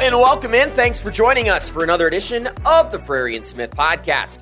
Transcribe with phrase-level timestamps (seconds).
[0.00, 0.70] And welcome in.
[0.70, 4.38] Thanks for joining us for another edition of the Frary and Smith podcast.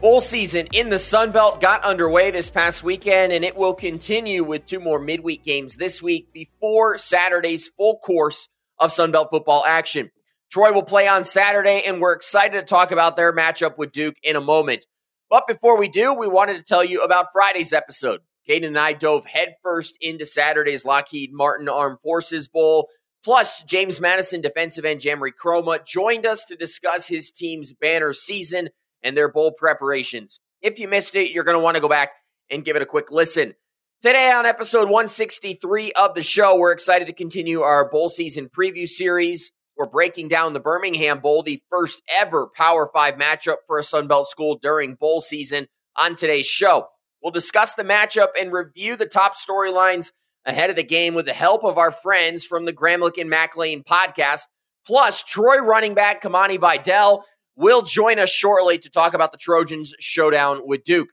[0.00, 4.42] Bowl season in the Sun Belt got underway this past weekend, and it will continue
[4.42, 8.48] with two more midweek games this week before Saturday's full course
[8.80, 10.10] of Sun Belt football action.
[10.50, 14.16] Troy will play on Saturday, and we're excited to talk about their matchup with Duke
[14.24, 14.86] in a moment.
[15.30, 18.22] But before we do, we wanted to tell you about Friday's episode.
[18.48, 22.88] Caden and I dove headfirst into Saturday's Lockheed Martin Armed Forces Bowl.
[23.24, 28.68] Plus, James Madison defensive end Jamree Kromah joined us to discuss his team's banner season
[29.02, 30.40] and their bowl preparations.
[30.62, 32.10] If you missed it, you're going to want to go back
[32.50, 33.54] and give it a quick listen.
[34.02, 38.86] Today, on episode 163 of the show, we're excited to continue our bowl season preview
[38.86, 39.52] series.
[39.76, 44.26] We're breaking down the Birmingham Bowl, the first ever Power Five matchup for a Sunbelt
[44.26, 46.88] school during bowl season on today's show.
[47.22, 50.12] We'll discuss the matchup and review the top storylines
[50.46, 53.56] ahead of the game with the help of our friends from the Gramlich and Mac
[53.56, 54.42] Lain podcast.
[54.86, 57.24] Plus, Troy running back Kimani Vidal
[57.56, 61.08] will join us shortly to talk about the Trojans' showdown with Duke.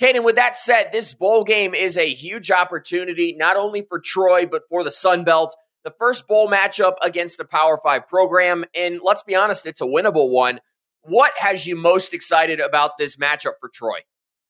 [0.00, 4.44] Caden, with that said, this bowl game is a huge opportunity, not only for Troy,
[4.44, 5.56] but for the Sun Belt.
[5.84, 8.64] The first bowl matchup against a Power Five program.
[8.74, 10.60] And let's be honest, it's a winnable one.
[11.02, 14.00] What has you most excited about this matchup for Troy?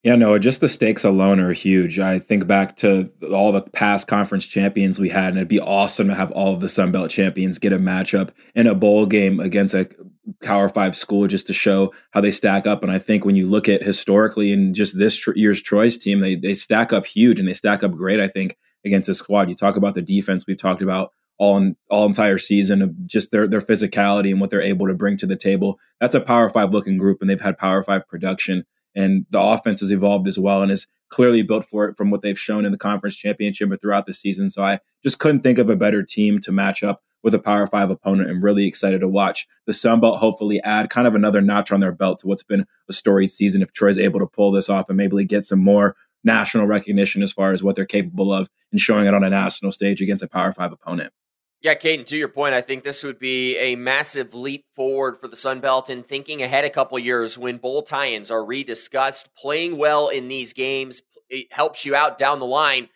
[0.07, 1.99] Yeah, no, just the stakes alone are huge.
[1.99, 6.07] I think back to all the past conference champions we had, and it'd be awesome
[6.07, 9.41] to have all of the Sun Belt champions get a matchup in a bowl game
[9.41, 9.89] against a
[10.45, 12.85] Power Five school just to show how they stack up.
[12.85, 16.21] And I think when you look at historically and just this tr- year's Troy's team,
[16.21, 18.21] they they stack up huge and they stack up great.
[18.21, 19.49] I think against this squad.
[19.49, 23.33] You talk about the defense we've talked about all in, all entire season of just
[23.33, 25.81] their their physicality and what they're able to bring to the table.
[26.01, 28.65] That's a Power Five looking group, and they've had Power Five production
[28.97, 32.23] and the offense has evolved as well and is clearly built for it from what
[32.23, 34.51] they've shown in the conference championship or throughout the season.
[34.51, 37.67] So I just couldn't think of a better team to match up with a Power
[37.67, 38.31] Five opponent.
[38.31, 41.81] and really excited to watch the Sun Belt hopefully add kind of another notch on
[41.81, 43.63] their belt to what's been a storied season.
[43.63, 47.33] If Troy's able to pull this off and maybe get some more national recognition as
[47.33, 50.29] far as what they're capable of and showing it on a national stage against a
[50.29, 51.13] Power Five opponent.
[51.67, 55.27] Yeah, Caden, to your point, I think this would be a massive leap forward for
[55.27, 59.27] the Sun Belt in thinking ahead a couple years when bowl tie-ins are rediscussed.
[59.37, 62.89] Playing well in these games it helps you out down the line.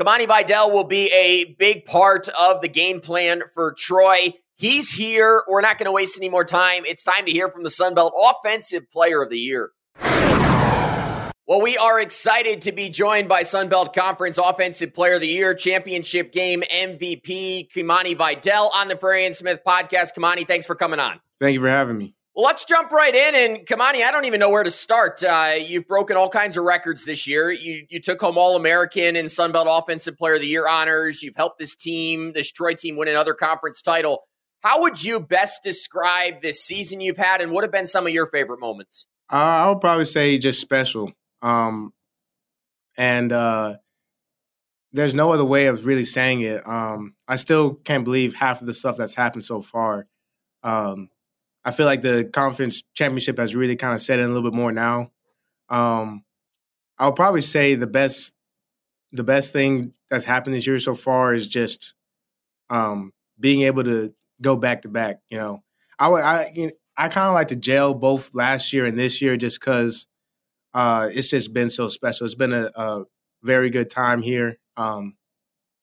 [0.00, 4.32] Kimani Vidal will be a big part of the game plan for Troy.
[4.56, 5.42] He's here.
[5.46, 6.84] We're not going to waste any more time.
[6.86, 9.72] It's time to hear from the Sun Belt Offensive Player of the Year.
[11.46, 15.52] Well, we are excited to be joined by Sunbelt Conference Offensive Player of the Year
[15.52, 20.14] Championship Game MVP Kimani Vidal on the Frary and Smith podcast.
[20.16, 21.20] Kimani, thanks for coming on.
[21.42, 22.14] Thank you for having me.
[22.34, 23.34] Well, let's jump right in.
[23.34, 25.22] And Kimani, I don't even know where to start.
[25.22, 27.52] Uh, you've broken all kinds of records this year.
[27.52, 31.22] You you took home All American and Sunbelt Offensive Player of the Year honors.
[31.22, 34.22] You've helped this team, this Troy team, win another conference title.
[34.60, 38.14] How would you best describe this season you've had, and what have been some of
[38.14, 39.04] your favorite moments?
[39.30, 41.12] Uh, I would probably say just special.
[41.44, 41.92] Um,
[42.96, 43.74] and uh,
[44.92, 46.66] there's no other way of really saying it.
[46.66, 50.06] Um, I still can't believe half of the stuff that's happened so far.
[50.62, 51.10] Um,
[51.64, 54.56] I feel like the conference championship has really kind of set in a little bit
[54.56, 55.10] more now.
[55.68, 56.24] Um,
[56.98, 58.32] I'll probably say the best,
[59.12, 61.94] the best thing that's happened this year so far is just
[62.70, 65.20] um, being able to go back to back.
[65.28, 65.62] You know,
[65.98, 69.60] I I I kind of like to jail both last year and this year just
[69.60, 70.06] because
[70.74, 72.24] uh, it's just been so special.
[72.24, 73.04] It's been a, a
[73.42, 75.16] very good time here, um,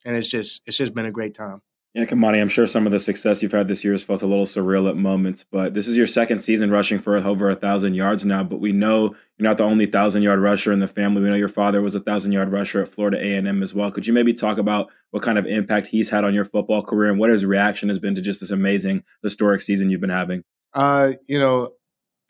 [0.06, 1.62] and it's just it's just been a great time.
[1.94, 4.26] Yeah, Kimani, I'm sure some of the success you've had this year has felt a
[4.26, 7.96] little surreal at moments, but this is your second season rushing for over a thousand
[7.96, 8.46] yards now.
[8.46, 11.22] But we know you're not the only thousand yard rusher in the family.
[11.22, 13.92] We know your father was a thousand yard rusher at Florida A&M as well.
[13.92, 17.10] Could you maybe talk about what kind of impact he's had on your football career
[17.10, 20.44] and what his reaction has been to just this amazing historic season you've been having?
[20.74, 21.72] Uh, you know,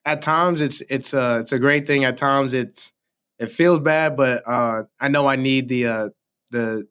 [0.05, 2.05] at times it's it's a it's a great thing.
[2.05, 2.93] At times it's
[3.39, 6.09] it feels bad, but uh, I know I need the uh,
[6.51, 6.87] the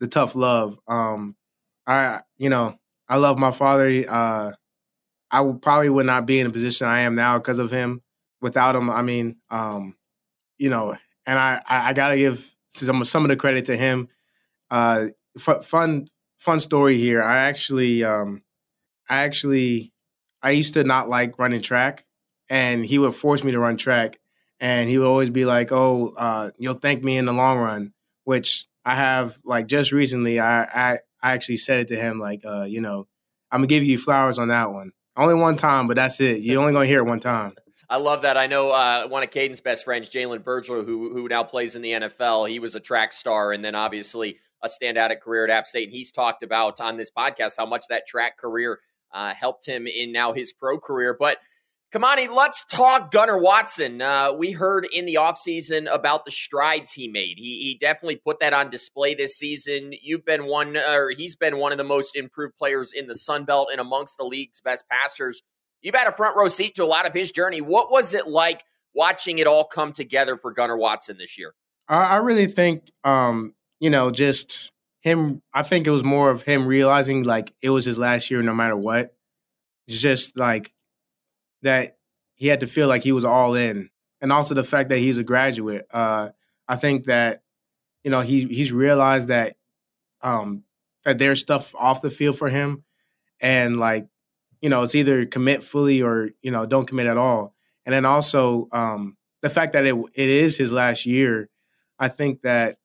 [0.00, 0.78] the tough love.
[0.88, 1.36] Um,
[1.86, 2.78] I you know
[3.08, 4.04] I love my father.
[4.08, 4.52] Uh,
[5.30, 8.02] I would probably would not be in the position I am now because of him.
[8.40, 9.96] Without him, I mean, um,
[10.58, 10.96] you know,
[11.26, 14.08] and I I, I got to give some some of the credit to him.
[14.70, 15.06] Uh,
[15.38, 16.08] f- fun
[16.38, 17.22] fun story here.
[17.22, 18.42] I actually um,
[19.08, 19.92] I actually
[20.42, 22.04] I used to not like running track
[22.52, 24.20] and he would force me to run track.
[24.60, 27.94] And he would always be like, "Oh, uh, you'll thank me in the long run,"
[28.24, 30.38] which I have like just recently.
[30.38, 33.08] I I, I actually said it to him, like, uh, you know,
[33.50, 34.92] I'm gonna give you flowers on that one.
[35.16, 36.42] Only one time, but that's it.
[36.42, 37.54] You're only gonna hear it one time.
[37.88, 38.36] I love that.
[38.36, 41.82] I know uh, one of Caden's best friends, Jalen Virgil, who who now plays in
[41.82, 42.48] the NFL.
[42.48, 45.88] He was a track star, and then obviously a standout at career at App State.
[45.88, 48.78] And he's talked about on this podcast how much that track career
[49.12, 51.16] uh, helped him in now his pro career.
[51.18, 51.38] But
[51.92, 54.00] Kimani, let's talk Gunnar Watson.
[54.00, 57.34] Uh, we heard in the offseason about the strides he made.
[57.36, 59.92] He, he definitely put that on display this season.
[60.00, 63.44] You've been one, or he's been one of the most improved players in the Sun
[63.44, 65.42] Belt and amongst the league's best passers.
[65.82, 67.60] You've had a front row seat to a lot of his journey.
[67.60, 68.64] What was it like
[68.94, 71.52] watching it all come together for Gunnar Watson this year?
[71.88, 74.72] I, I really think, um, you know, just
[75.02, 75.42] him.
[75.52, 78.54] I think it was more of him realizing like it was his last year, no
[78.54, 79.14] matter what.
[79.90, 80.72] Just like
[81.62, 81.96] that
[82.34, 85.18] he had to feel like he was all in, and also the fact that he's
[85.18, 85.86] a graduate.
[85.92, 86.30] Uh,
[86.68, 87.42] I think that
[88.04, 89.56] you know he he's realized that
[90.22, 90.64] um,
[91.04, 92.84] that there's stuff off the field for him,
[93.40, 94.06] and like
[94.60, 97.54] you know it's either commit fully or you know don't commit at all.
[97.84, 101.48] And then also um, the fact that it it is his last year,
[101.98, 102.78] I think that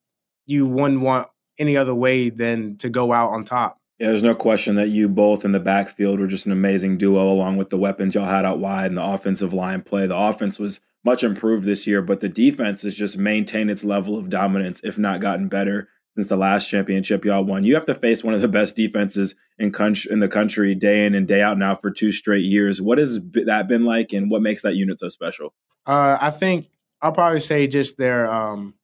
[0.46, 1.28] you wouldn't want
[1.58, 3.77] any other way than to go out on top.
[3.98, 7.30] Yeah, there's no question that you both in the backfield were just an amazing duo,
[7.32, 10.06] along with the weapons y'all had out wide and the offensive line play.
[10.06, 14.16] The offense was much improved this year, but the defense has just maintained its level
[14.16, 17.64] of dominance, if not gotten better, since the last championship y'all won.
[17.64, 21.04] You have to face one of the best defenses in country in the country day
[21.04, 22.80] in and day out now for two straight years.
[22.80, 25.54] What has that been like, and what makes that unit so special?
[25.86, 26.66] Uh, I think
[27.00, 28.74] I'll probably say just their um,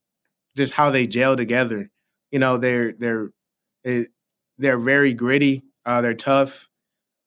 [0.57, 1.91] just how they gel together.
[2.31, 3.31] You know, they're they're
[3.85, 4.09] it,
[4.59, 5.65] they're very gritty.
[5.85, 6.69] Uh, they're tough.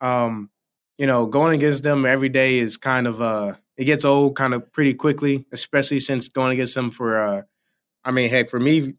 [0.01, 0.49] Um,
[0.97, 4.53] you know, going against them every day is kind of uh, it gets old kind
[4.53, 7.41] of pretty quickly, especially since going against them for uh,
[8.03, 8.93] I mean, heck, for me,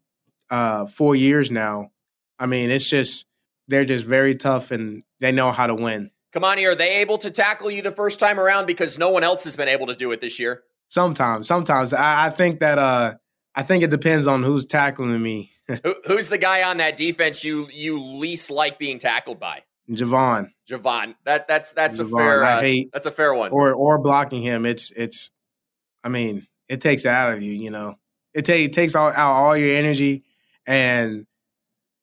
[0.49, 1.91] uh, four years now.
[2.37, 3.25] I mean, it's just
[3.67, 6.11] they're just very tough and they know how to win.
[6.33, 9.43] Kimani, are they able to tackle you the first time around because no one else
[9.45, 10.63] has been able to do it this year?
[10.89, 13.15] Sometimes, sometimes I, I think that uh,
[13.55, 15.51] I think it depends on who's tackling me.
[15.83, 19.61] Who, who's the guy on that defense you you least like being tackled by?
[19.89, 20.49] Javon.
[20.69, 21.15] Javon.
[21.25, 23.51] That that's that's Javon, a fair uh, hate, that's a fair one.
[23.51, 24.65] Or or blocking him.
[24.65, 25.29] It's it's
[26.03, 27.95] I mean, it takes it out of you, you know.
[28.33, 30.23] It, take, it takes all, out all your energy
[30.65, 31.25] and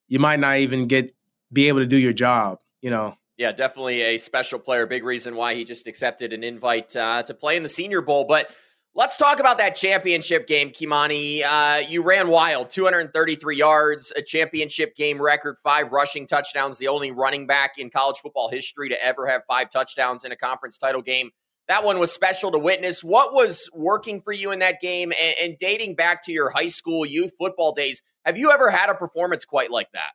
[0.09, 1.15] you might not even get
[1.53, 3.17] be able to do your job, you know.
[3.37, 4.87] Yeah, definitely a special player.
[4.87, 8.25] Big reason why he just accepted an invite uh, to play in the Senior Bowl.
[8.25, 8.51] But
[8.99, 11.45] Let's talk about that championship game, Kimani.
[11.45, 17.11] Uh, you ran wild, 233 yards, a championship game record, five rushing touchdowns, the only
[17.11, 21.03] running back in college football history to ever have five touchdowns in a conference title
[21.03, 21.29] game.
[21.69, 23.05] That one was special to witness.
[23.05, 25.13] What was working for you in that game?
[25.23, 28.89] And, and dating back to your high school youth football days, have you ever had
[28.89, 30.13] a performance quite like that?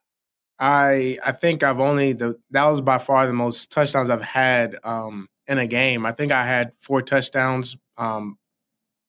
[0.58, 4.76] I I think I've only the that was by far the most touchdowns I've had
[4.82, 6.04] um, in a game.
[6.04, 8.38] I think I had four touchdowns um,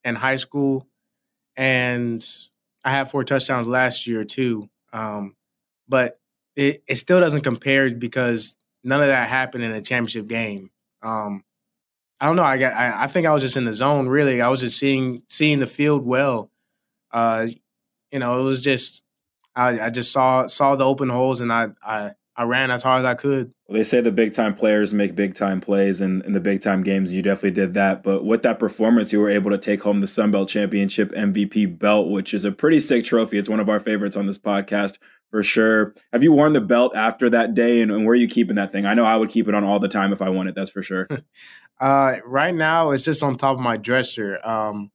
[0.03, 0.88] in high school,
[1.55, 2.25] and
[2.83, 4.69] I had four touchdowns last year too.
[4.91, 5.35] Um,
[5.88, 6.19] but
[6.55, 10.69] it, it still doesn't compare because none of that happened in a championship game.
[11.01, 11.44] Um,
[12.19, 12.44] I don't know.
[12.44, 12.73] I got.
[12.73, 14.07] I, I, think I was just in the zone.
[14.07, 16.51] Really, I was just seeing seeing the field well.
[17.11, 17.47] Uh,
[18.11, 19.03] you know, it was just
[19.55, 23.06] I, I just saw saw the open holes and I I I ran as hard
[23.06, 23.53] as I could.
[23.68, 26.62] Well, they say the big time players make big time plays in, in the big
[26.62, 27.12] time games.
[27.12, 28.01] You definitely did that.
[28.01, 31.77] But with that performance, you were able to take home the Sun Belt Championship MVP
[31.77, 33.38] belt, which is a pretty sick trophy.
[33.38, 34.98] It's one of our favorites on this podcast
[35.34, 35.96] for sure.
[36.12, 38.72] Have you worn the belt after that day, and, and where are you keeping that
[38.72, 38.86] thing?
[38.86, 40.53] I know I would keep it on all the time if I won it.
[40.53, 41.07] That's for sure.
[41.81, 44.39] uh, right now, it's just on top of my dresser.
[44.46, 44.91] Um,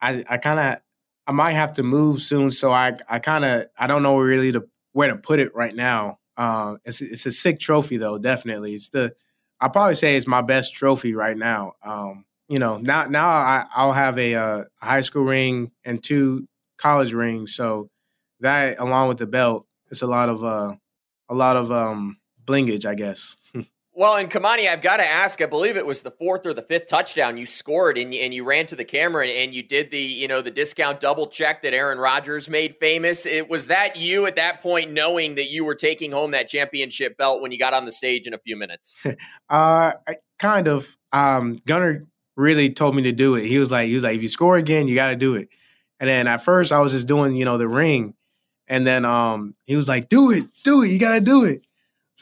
[0.00, 0.82] I I kind of
[1.28, 4.50] I might have to move soon, so I I kind of I don't know really
[4.50, 6.18] to where to put it right now.
[6.36, 8.74] Uh, it's it's a sick trophy though, definitely.
[8.74, 9.14] It's the
[9.60, 11.74] I probably say it's my best trophy right now.
[11.84, 16.02] Um, you know, now now I, I'll have a, uh, a high school ring and
[16.02, 16.48] two
[16.78, 17.54] college rings.
[17.54, 17.90] So
[18.40, 20.74] that along with the belt, it's a lot of uh,
[21.28, 23.36] a lot of um, blingage, I guess.
[23.94, 25.42] Well, and Kimani, I've got to ask.
[25.42, 28.42] I believe it was the fourth or the fifth touchdown you scored, and, and you
[28.42, 31.60] ran to the camera and, and you did the you know the discount double check
[31.62, 33.26] that Aaron Rodgers made famous.
[33.26, 37.18] It was that you at that point knowing that you were taking home that championship
[37.18, 38.96] belt when you got on the stage in a few minutes.
[39.50, 39.92] uh,
[40.38, 40.96] kind of.
[41.12, 42.06] Um, Gunnar
[42.36, 43.46] really told me to do it.
[43.46, 45.50] He was like, he was like, if you score again, you got to do it.
[46.00, 48.14] And then at first, I was just doing you know the ring,
[48.68, 51.62] and then um, he was like, do it, do it, you got to do it.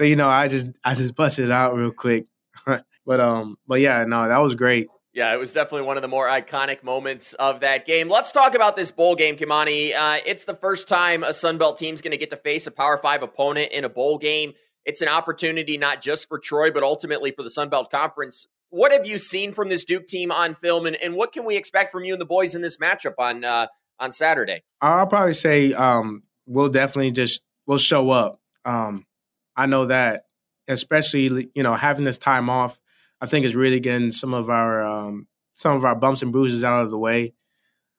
[0.01, 2.25] So you know, I just I just busted it out real quick.
[3.07, 4.89] but um, but yeah, no, that was great.
[5.13, 8.09] Yeah, it was definitely one of the more iconic moments of that game.
[8.09, 9.95] Let's talk about this bowl game, Kimani.
[9.95, 12.71] Uh, it's the first time a Sun Belt team's going to get to face a
[12.71, 14.55] Power Five opponent in a bowl game.
[14.87, 18.47] It's an opportunity not just for Troy, but ultimately for the Sun Belt Conference.
[18.71, 21.59] What have you seen from this Duke team on film, and, and what can we
[21.59, 23.67] expect from you and the boys in this matchup on uh,
[23.99, 24.63] on Saturday?
[24.81, 28.41] I'll probably say um, we'll definitely just we'll show up.
[28.65, 29.05] Um,
[29.61, 30.25] I know that
[30.69, 32.81] especially you know having this time off,
[33.21, 36.65] I think is really getting some of our um, some of our bumps and bruises
[36.65, 37.35] out of the way.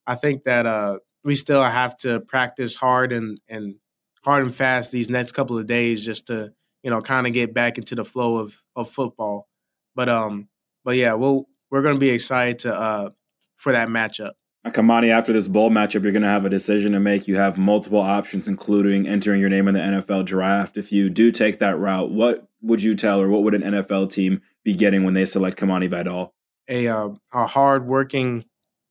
[0.07, 3.75] I think that uh, we still have to practice hard and and
[4.23, 6.51] hard and fast these next couple of days just to
[6.81, 9.47] you know kind of get back into the flow of of football.
[9.93, 10.49] But um,
[10.83, 13.09] but yeah, we'll we're to be excited to uh
[13.55, 14.31] for that matchup.
[14.67, 17.27] Kimani, after this bowl matchup, you're going to have a decision to make.
[17.27, 20.77] You have multiple options, including entering your name in the NFL draft.
[20.77, 24.11] If you do take that route, what would you tell, or what would an NFL
[24.11, 26.33] team be getting when they select Kimani Vidal?
[26.67, 28.45] A uh, a hardworking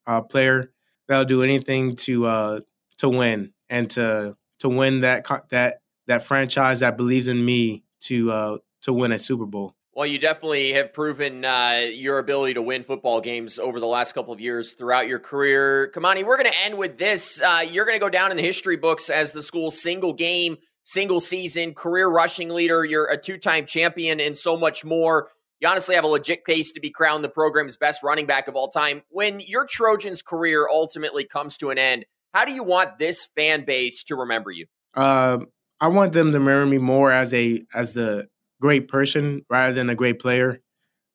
[0.06, 0.72] uh, player
[1.06, 2.60] that'll do anything to uh,
[2.98, 8.32] to win and to to win that that that franchise that believes in me to
[8.32, 9.76] uh, to win a Super Bowl.
[9.92, 14.12] Well, you definitely have proven uh, your ability to win football games over the last
[14.12, 15.90] couple of years throughout your career.
[15.94, 17.42] Kimani, we're going to end with this.
[17.42, 20.58] Uh, you're going to go down in the history books as the school's single game,
[20.84, 22.84] single season career rushing leader.
[22.84, 25.30] You're a two time champion and so much more.
[25.58, 28.54] You honestly have a legit case to be crowned the program's best running back of
[28.54, 29.02] all time.
[29.10, 33.64] When your Trojans career ultimately comes to an end, how do you want this fan
[33.64, 34.66] base to remember you?
[34.94, 35.38] Uh,
[35.80, 38.28] I want them to remember me more as a as the
[38.60, 40.60] great person rather than a great player.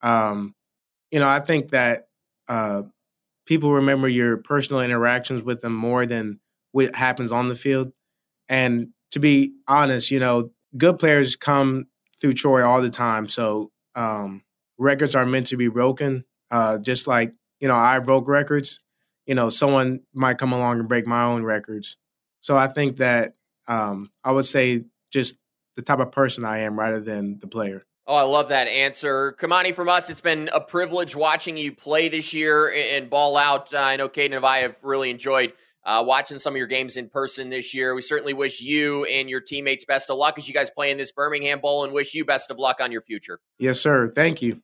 [0.01, 0.55] Um,
[1.11, 2.07] you know, I think that
[2.47, 2.83] uh,
[3.45, 6.39] people remember your personal interactions with them more than
[6.71, 7.91] what happens on the field.
[8.49, 11.87] And to be honest, you know, good players come
[12.21, 13.27] through Troy all the time.
[13.27, 14.43] So um,
[14.77, 16.25] records are meant to be broken.
[16.51, 18.79] Uh, just like you know, I broke records.
[19.25, 21.97] You know, someone might come along and break my own records.
[22.41, 23.33] So I think that
[23.67, 25.35] um, I would say just
[25.75, 27.85] the type of person I am rather than the player.
[28.07, 29.35] Oh, I love that answer.
[29.39, 33.73] Kimani, from us, it's been a privilege watching you play this year and ball out.
[33.73, 35.53] Uh, I know Caden and I have really enjoyed
[35.83, 37.95] uh, watching some of your games in person this year.
[37.95, 40.97] We certainly wish you and your teammates best of luck as you guys play in
[40.97, 43.39] this Birmingham Bowl and wish you best of luck on your future.
[43.57, 44.11] Yes, sir.
[44.13, 44.61] Thank you.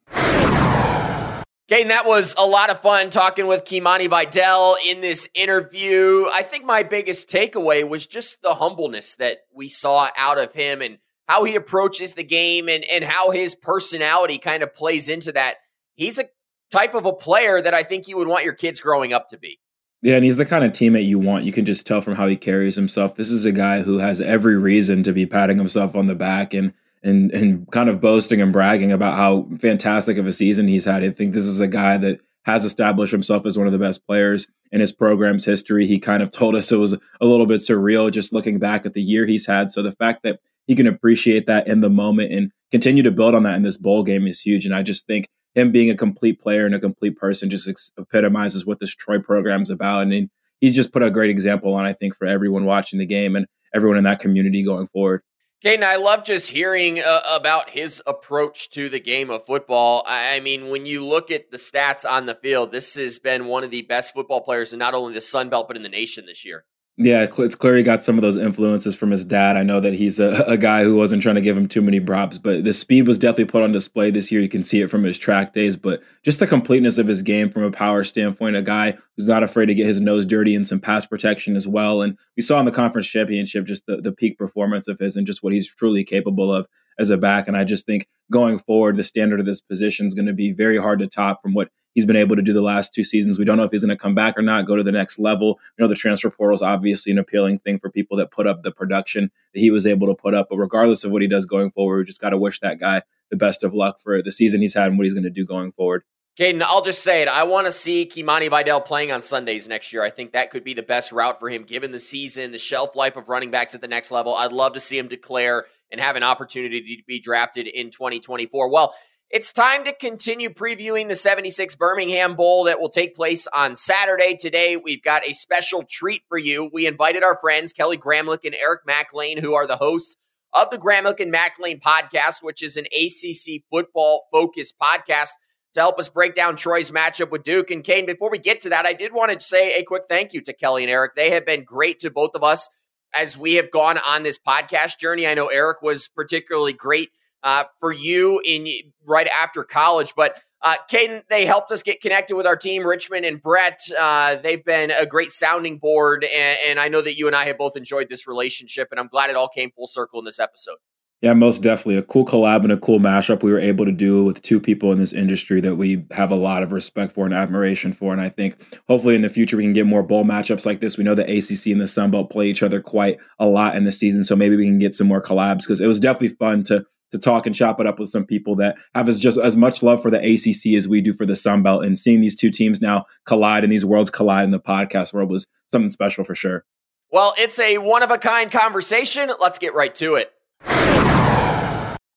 [1.69, 6.25] Caden, that was a lot of fun talking with Kimani Vidal in this interview.
[6.31, 10.81] I think my biggest takeaway was just the humbleness that we saw out of him
[10.81, 15.31] and how he approaches the game and, and how his personality kind of plays into
[15.31, 15.57] that.
[15.95, 16.25] He's a
[16.71, 19.37] type of a player that I think you would want your kids growing up to
[19.37, 19.59] be.
[20.01, 21.45] Yeah, and he's the kind of teammate you want.
[21.45, 23.15] You can just tell from how he carries himself.
[23.15, 26.53] This is a guy who has every reason to be patting himself on the back
[26.53, 30.85] and and and kind of boasting and bragging about how fantastic of a season he's
[30.85, 31.03] had.
[31.03, 34.05] I think this is a guy that has established himself as one of the best
[34.05, 35.85] players in his program's history.
[35.85, 38.93] He kind of told us it was a little bit surreal just looking back at
[38.93, 39.69] the year he's had.
[39.69, 43.35] So the fact that he can appreciate that in the moment and continue to build
[43.35, 44.65] on that in this bowl game is huge.
[44.65, 48.65] And I just think him being a complete player and a complete person just epitomizes
[48.65, 50.03] what this Troy program is about.
[50.03, 50.29] And
[50.61, 53.45] he's just put a great example on, I think, for everyone watching the game and
[53.75, 55.21] everyone in that community going forward.
[55.63, 60.03] Caden, I love just hearing uh, about his approach to the game of football.
[60.07, 63.63] I mean, when you look at the stats on the field, this has been one
[63.63, 66.25] of the best football players in not only the Sun Belt, but in the nation
[66.25, 66.65] this year.
[67.03, 69.57] Yeah, it's clear he got some of those influences from his dad.
[69.57, 71.99] I know that he's a, a, guy who wasn't trying to give him too many
[71.99, 74.39] props, but the speed was definitely put on display this year.
[74.39, 77.49] You can see it from his track days, but just the completeness of his game
[77.49, 80.67] from a power standpoint, a guy who's not afraid to get his nose dirty and
[80.67, 82.03] some pass protection as well.
[82.03, 85.25] And we saw in the conference championship just the, the peak performance of his and
[85.25, 86.67] just what he's truly capable of
[86.99, 87.47] as a back.
[87.47, 90.51] And I just think going forward, the standard of this position is going to be
[90.51, 93.39] very hard to top from what he's been able to do the last two seasons.
[93.39, 95.19] We don't know if he's going to come back or not, go to the next
[95.19, 95.59] level.
[95.77, 98.63] You know, the transfer portal is obviously an appealing thing for people that put up
[98.63, 100.47] the production that he was able to put up.
[100.49, 103.01] But regardless of what he does going forward, we just got to wish that guy
[103.29, 105.45] the best of luck for the season he's had and what he's going to do
[105.45, 106.03] going forward.
[106.39, 107.27] Caden, I'll just say it.
[107.27, 110.01] I want to see Kimani Vidal playing on Sundays next year.
[110.01, 112.95] I think that could be the best route for him, given the season, the shelf
[112.95, 114.33] life of running backs at the next level.
[114.33, 118.69] I'd love to see him declare and have an opportunity to be drafted in 2024.
[118.69, 118.95] Well,
[119.31, 124.35] it's time to continue previewing the 76 Birmingham Bowl that will take place on Saturday.
[124.35, 126.69] Today, we've got a special treat for you.
[126.73, 130.17] We invited our friends Kelly Gramlich and Eric Mac Lain, who are the hosts
[130.53, 135.29] of the Gramlich and Mac Lain podcast, which is an ACC football focused podcast,
[135.75, 137.71] to help us break down Troy's matchup with Duke.
[137.71, 140.33] And Kane, before we get to that, I did want to say a quick thank
[140.33, 141.15] you to Kelly and Eric.
[141.15, 142.69] They have been great to both of us
[143.15, 145.25] as we have gone on this podcast journey.
[145.25, 147.11] I know Eric was particularly great
[147.43, 148.67] uh, for you in
[149.05, 150.13] right after college.
[150.15, 153.79] But uh, Caden, they helped us get connected with our team, Richmond and Brett.
[153.99, 157.45] Uh, they've been a great sounding board, and, and I know that you and I
[157.45, 160.39] have both enjoyed this relationship, and I'm glad it all came full circle in this
[160.39, 160.77] episode.
[161.21, 161.97] Yeah, most definitely.
[161.97, 164.91] A cool collab and a cool mashup we were able to do with two people
[164.91, 168.11] in this industry that we have a lot of respect for and admiration for.
[168.11, 168.55] And I think
[168.87, 170.97] hopefully in the future we can get more bowl matchups like this.
[170.97, 173.83] We know the ACC and the Sun Belt play each other quite a lot in
[173.83, 176.63] the season, so maybe we can get some more collabs because it was definitely fun
[176.65, 179.55] to to talk and chop it up with some people that have as just as
[179.55, 181.83] much love for the ACC as we do for the Sun Belt.
[181.83, 185.29] And seeing these two teams now collide and these worlds collide in the podcast world
[185.29, 186.65] was something special for sure.
[187.11, 189.31] Well, it's a one of a kind conversation.
[189.39, 190.31] Let's get right to it.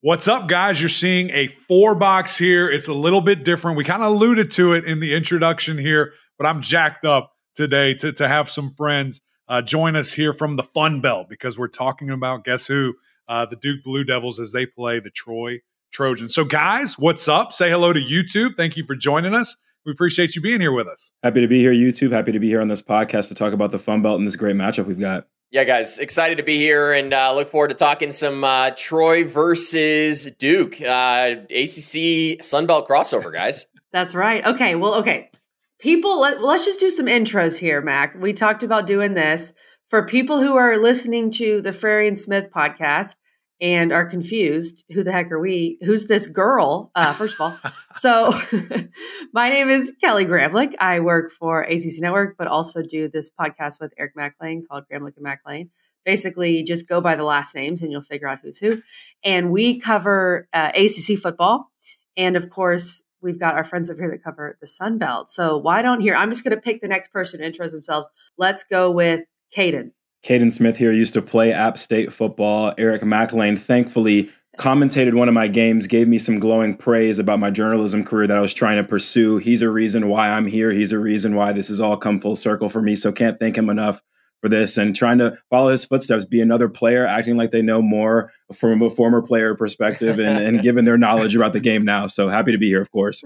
[0.03, 0.81] What's up, guys?
[0.81, 2.71] You're seeing a four box here.
[2.71, 3.79] It's a little bit different.
[3.79, 7.95] We kind of alluded to it in the introduction here, but I'm jacked up today
[7.95, 11.69] to, to have some friends uh, join us here from the Fun Belt because we're
[11.69, 12.95] talking about guess who?
[13.28, 15.61] Uh, the Duke Blue Devils as they play the Troy
[15.93, 16.35] Trojans.
[16.35, 17.52] So, guys, what's up?
[17.52, 18.57] Say hello to YouTube.
[18.57, 19.57] Thank you for joining us.
[19.87, 21.12] We appreciate you being here with us.
[21.23, 22.12] Happy to be here, YouTube.
[22.12, 24.37] Happy to be here on this podcast to talk about the Fun Belt and this
[24.37, 25.26] great matchup we've got.
[25.50, 29.25] Yeah, guys, excited to be here and uh, look forward to talking some uh, Troy
[29.25, 33.66] versus Duke, uh, ACC Sunbelt crossover, guys.
[33.93, 34.45] That's right.
[34.45, 35.31] Okay, well, okay.
[35.78, 38.21] People, let, let's just do some intros here, Mac.
[38.21, 39.52] We talked about doing this.
[39.88, 43.14] For people who are listening to the Frary and Smith podcast,
[43.61, 45.79] and are confused who the heck are we?
[45.83, 46.91] Who's this girl?
[46.95, 47.59] Uh, first of all
[47.93, 48.38] so
[49.33, 50.75] my name is kelly gramlich.
[50.79, 54.85] I work for acc network but also do this podcast with eric Mac Lain called
[54.93, 55.71] gramlich and Mac Lain
[56.05, 58.83] basically just go by the last names and you'll figure out who's who.
[59.25, 61.71] And we cover uh, acc football.
[62.17, 65.31] And of course we've got our friends over here that cover the sun belt.
[65.31, 68.09] So why don't here i'm just going to pick the next person to intro themselves.
[68.37, 69.25] Let's go with
[69.57, 69.93] Caden.
[70.25, 72.73] Caden Smith here used to play App State football.
[72.79, 77.39] Eric Mac Lain, thankfully, commentated one of my games, gave me some glowing praise about
[77.39, 79.37] my journalism career that I was trying to pursue.
[79.37, 80.71] He's a reason why I'm here.
[80.71, 82.97] He's a reason why this has all come full circle for me.
[82.97, 84.01] So can't thank him enough
[84.41, 87.83] for this and trying to follow his footsteps, be another player, acting like they know
[87.83, 92.07] more from a former player perspective and, and given their knowledge about the game now.
[92.07, 93.23] So happy to be here, of course.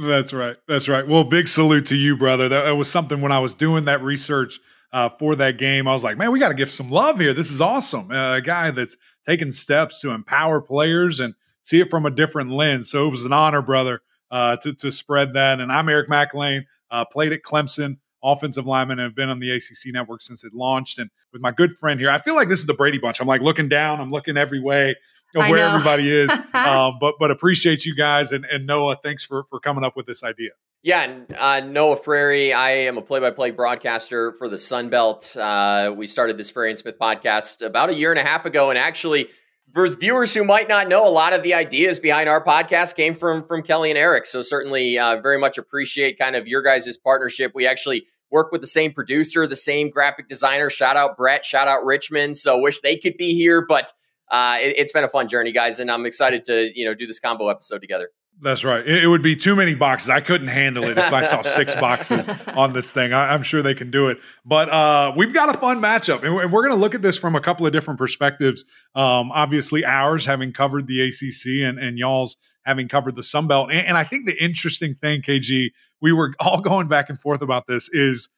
[0.00, 0.56] That's right.
[0.68, 1.06] That's right.
[1.08, 2.48] Well, big salute to you, brother.
[2.48, 4.60] That, that was something when I was doing that research–
[4.92, 5.88] uh, for that game.
[5.88, 7.34] I was like, man, we got to give some love here.
[7.34, 8.10] This is awesome.
[8.10, 8.96] Uh, a guy that's
[9.26, 12.90] taking steps to empower players and see it from a different lens.
[12.90, 15.60] So it was an honor, brother, uh, to, to spread that.
[15.60, 19.40] And I'm Eric Mac Lain, uh, played at Clemson, offensive lineman, and have been on
[19.40, 20.98] the ACC network since it launched.
[20.98, 23.20] And with my good friend here, I feel like this is the Brady Bunch.
[23.20, 24.94] I'm like looking down, I'm looking every way
[25.34, 26.30] of where everybody is.
[26.54, 28.96] um, but but appreciate you guys and, and Noah.
[29.02, 30.50] Thanks for for coming up with this idea.
[30.86, 32.52] Yeah, uh, Noah Frary.
[32.52, 35.36] I am a play-by-play broadcaster for the Sun Belt.
[35.36, 38.70] Uh, we started this Frary and Smith podcast about a year and a half ago,
[38.70, 39.26] and actually,
[39.72, 43.16] for viewers who might not know, a lot of the ideas behind our podcast came
[43.16, 44.26] from from Kelly and Eric.
[44.26, 47.50] So certainly, uh, very much appreciate kind of your guys' partnership.
[47.52, 50.70] We actually work with the same producer, the same graphic designer.
[50.70, 51.44] Shout out Brett.
[51.44, 52.36] Shout out Richmond.
[52.36, 53.92] So wish they could be here, but
[54.30, 57.08] uh, it, has been a fun journey, guys, and I'm excited to you know do
[57.08, 58.10] this combo episode together.
[58.40, 58.86] That's right.
[58.86, 60.10] It, would be too many boxes.
[60.10, 63.14] I couldn't handle it if I saw six boxes on this thing.
[63.14, 64.18] I, am sure they can do it.
[64.44, 67.34] But uh, we've got a fun matchup, and we're, going to look at this from
[67.34, 68.64] a couple of different perspectives.
[68.94, 73.70] Um, obviously, ours having covered the ACC, and, and y'all's having covered the Sun Belt.
[73.70, 75.70] And, and I think the interesting thing, KG,
[76.02, 78.28] we were all going back and forth about this is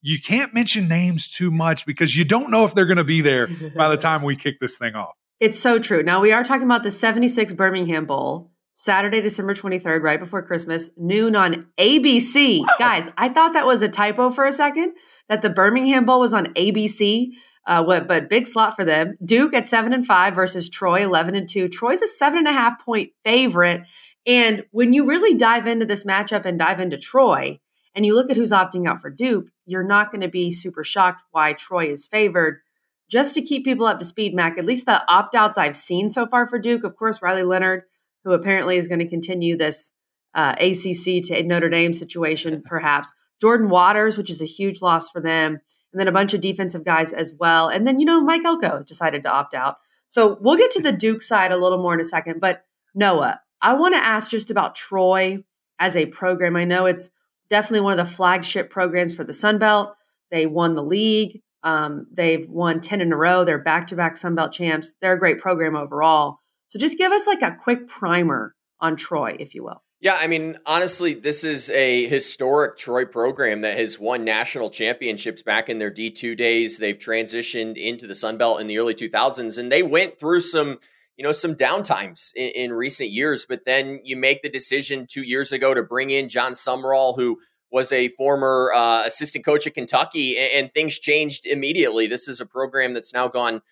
[0.00, 3.20] you can't mention names too much because you don't know if they're going to be
[3.20, 5.14] there by the time we kick this thing off.
[5.40, 6.02] It's so true.
[6.02, 8.50] Now we are talking about the 76 Birmingham Bowl.
[8.74, 12.60] Saturday, December 23rd, right before Christmas, noon on ABC.
[12.78, 14.94] Guys, I thought that was a typo for a second,
[15.28, 17.28] that the Birmingham Bowl was on ABC.
[17.66, 19.16] Uh, what, but big slot for them.
[19.24, 21.68] Duke at seven and five versus Troy eleven and two.
[21.68, 23.82] Troy's a seven and a half point favorite.
[24.26, 27.60] And when you really dive into this matchup and dive into Troy,
[27.94, 30.82] and you look at who's opting out for Duke, you're not going to be super
[30.82, 32.60] shocked why Troy is favored.
[33.08, 36.08] Just to keep people up to speed, Mac, at least the opt outs I've seen
[36.08, 37.84] so far for Duke, of course, Riley Leonard
[38.24, 39.92] who apparently is going to continue this
[40.34, 43.12] uh, ACC to Notre Dame situation, perhaps.
[43.40, 45.58] Jordan Waters, which is a huge loss for them,
[45.92, 47.68] and then a bunch of defensive guys as well.
[47.68, 49.76] And then, you know, Mike Elko decided to opt out.
[50.08, 52.40] So we'll get to the Duke side a little more in a second.
[52.40, 55.44] But Noah, I want to ask just about Troy
[55.78, 56.56] as a program.
[56.56, 57.10] I know it's
[57.48, 59.94] definitely one of the flagship programs for the Sun Belt.
[60.30, 61.42] They won the league.
[61.62, 63.44] Um, they've won 10 in a row.
[63.44, 64.94] They're back to back Sun Belt champs.
[65.00, 66.38] They're a great program overall.
[66.74, 69.84] So just give us like a quick primer on Troy, if you will.
[70.00, 75.44] Yeah, I mean, honestly, this is a historic Troy program that has won national championships
[75.44, 76.78] back in their D2 days.
[76.78, 80.80] They've transitioned into the Sun Belt in the early 2000s, and they went through some,
[81.16, 83.46] you know, some downtimes in, in recent years.
[83.48, 87.38] But then you make the decision two years ago to bring in Jon Sumrall, who
[87.70, 92.08] was a former uh, assistant coach at Kentucky, and, and things changed immediately.
[92.08, 93.62] This is a program that's now gone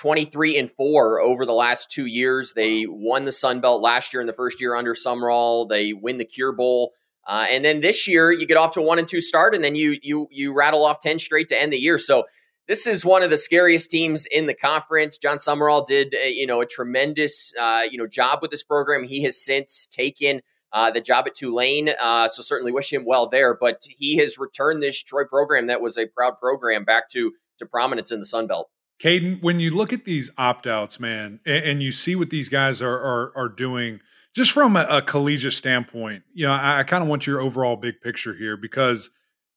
[0.00, 2.54] 23 and 4 over the last two years.
[2.54, 5.68] They won the Sun Belt last year in the first year under Sumrall.
[5.68, 6.92] They win the Cure Bowl.
[7.28, 9.62] Uh, and then this year you get off to a one and two start, and
[9.62, 11.98] then you you you rattle off 10 straight to end the year.
[11.98, 12.24] So
[12.66, 15.18] this is one of the scariest teams in the conference.
[15.18, 19.04] Jon Sumrall did, a, you know, a tremendous, uh, you know, job with this program.
[19.04, 20.40] He has since taken
[20.72, 23.54] uh, the job at Tulane, uh, so certainly wish him well there.
[23.54, 27.66] But he has returned this Troy program that was a proud program back to to
[27.66, 28.70] prominence in the Sun Belt.
[29.00, 32.48] Caden, when you look at these opt outs, man, and, and, you see what these
[32.48, 34.00] guys are are, are doing,
[34.34, 37.76] just from a, a collegiate standpoint, you know, I, I kind of want your overall
[37.76, 39.10] big picture here because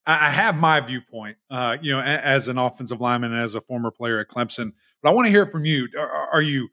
[0.05, 3.89] I have my viewpoint, uh, you know, as an offensive lineman and as a former
[3.89, 4.73] player at Clemson.
[5.01, 5.87] But I want to hear from you.
[5.97, 6.69] Are, are you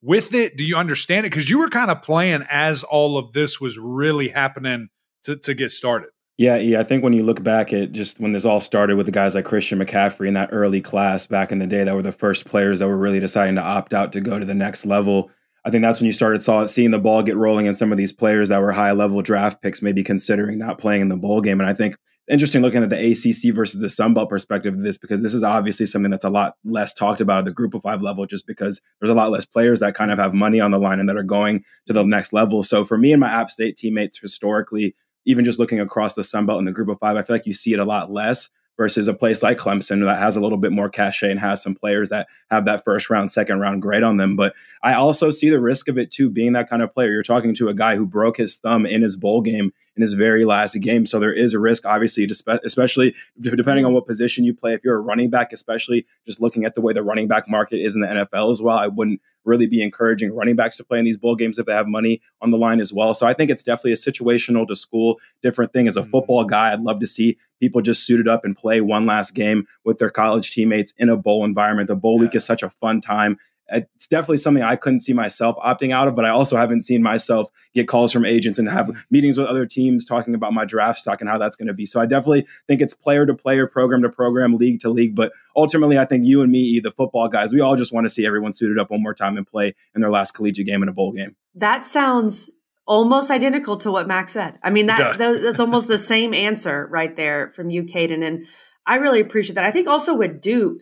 [0.00, 0.56] with it?
[0.56, 1.30] Do you understand it?
[1.30, 4.88] Because you were kind of playing as all of this was really happening
[5.24, 6.10] to, to get started.
[6.38, 6.80] Yeah, yeah.
[6.80, 9.34] I think when you look back at just when this all started with the guys
[9.34, 12.46] like Christian McCaffrey in that early class back in the day, that were the first
[12.46, 15.30] players that were really deciding to opt out to go to the next level.
[15.64, 17.98] I think that's when you started saw seeing the ball get rolling and some of
[17.98, 21.40] these players that were high level draft picks maybe considering not playing in the bowl
[21.40, 21.60] game.
[21.60, 21.96] And I think
[22.28, 25.42] interesting looking at the ACC versus the Sun Belt perspective of this because this is
[25.42, 28.46] obviously something that's a lot less talked about at the Group of Five level, just
[28.46, 31.08] because there's a lot less players that kind of have money on the line and
[31.08, 32.62] that are going to the next level.
[32.62, 36.46] So for me and my App State teammates, historically, even just looking across the Sun
[36.46, 38.48] Belt and the Group of Five, I feel like you see it a lot less
[38.76, 41.74] versus a place like Clemson that has a little bit more cachet and has some
[41.74, 44.34] players that have that first round, second round grade on them.
[44.34, 47.10] But I also see the risk of it too, being that kind of player.
[47.10, 50.14] You're talking to a guy who broke his thumb in his bowl game in his
[50.14, 51.06] very last game.
[51.06, 52.28] So there is a risk, obviously,
[52.64, 54.74] especially depending on what position you play.
[54.74, 57.76] If you're a running back, especially just looking at the way the running back market
[57.76, 60.98] is in the NFL as well, I wouldn't really be encouraging running backs to play
[60.98, 63.12] in these bowl games if they have money on the line as well.
[63.12, 65.88] So I think it's definitely a situational to school different thing.
[65.88, 66.10] As a mm-hmm.
[66.10, 69.66] football guy, I'd love to see people just suited up and play one last game
[69.84, 71.88] with their college teammates in a bowl environment.
[71.88, 72.22] The bowl yeah.
[72.22, 73.38] week is such a fun time
[73.72, 77.02] it's definitely something I couldn't see myself opting out of, but I also haven't seen
[77.02, 79.00] myself get calls from agents and have mm-hmm.
[79.10, 81.86] meetings with other teams talking about my draft stock and how that's going to be.
[81.86, 85.14] So I definitely think it's player to player, program to program, league to league.
[85.14, 88.10] But ultimately, I think you and me, the football guys, we all just want to
[88.10, 90.88] see everyone suited up one more time and play in their last collegiate game in
[90.88, 91.36] a bowl game.
[91.54, 92.50] That sounds
[92.86, 94.58] almost identical to what Max said.
[94.62, 98.26] I mean, that, that's almost the same answer right there from you, Caden.
[98.26, 98.46] And
[98.86, 99.64] I really appreciate that.
[99.64, 100.80] I think also with Duke,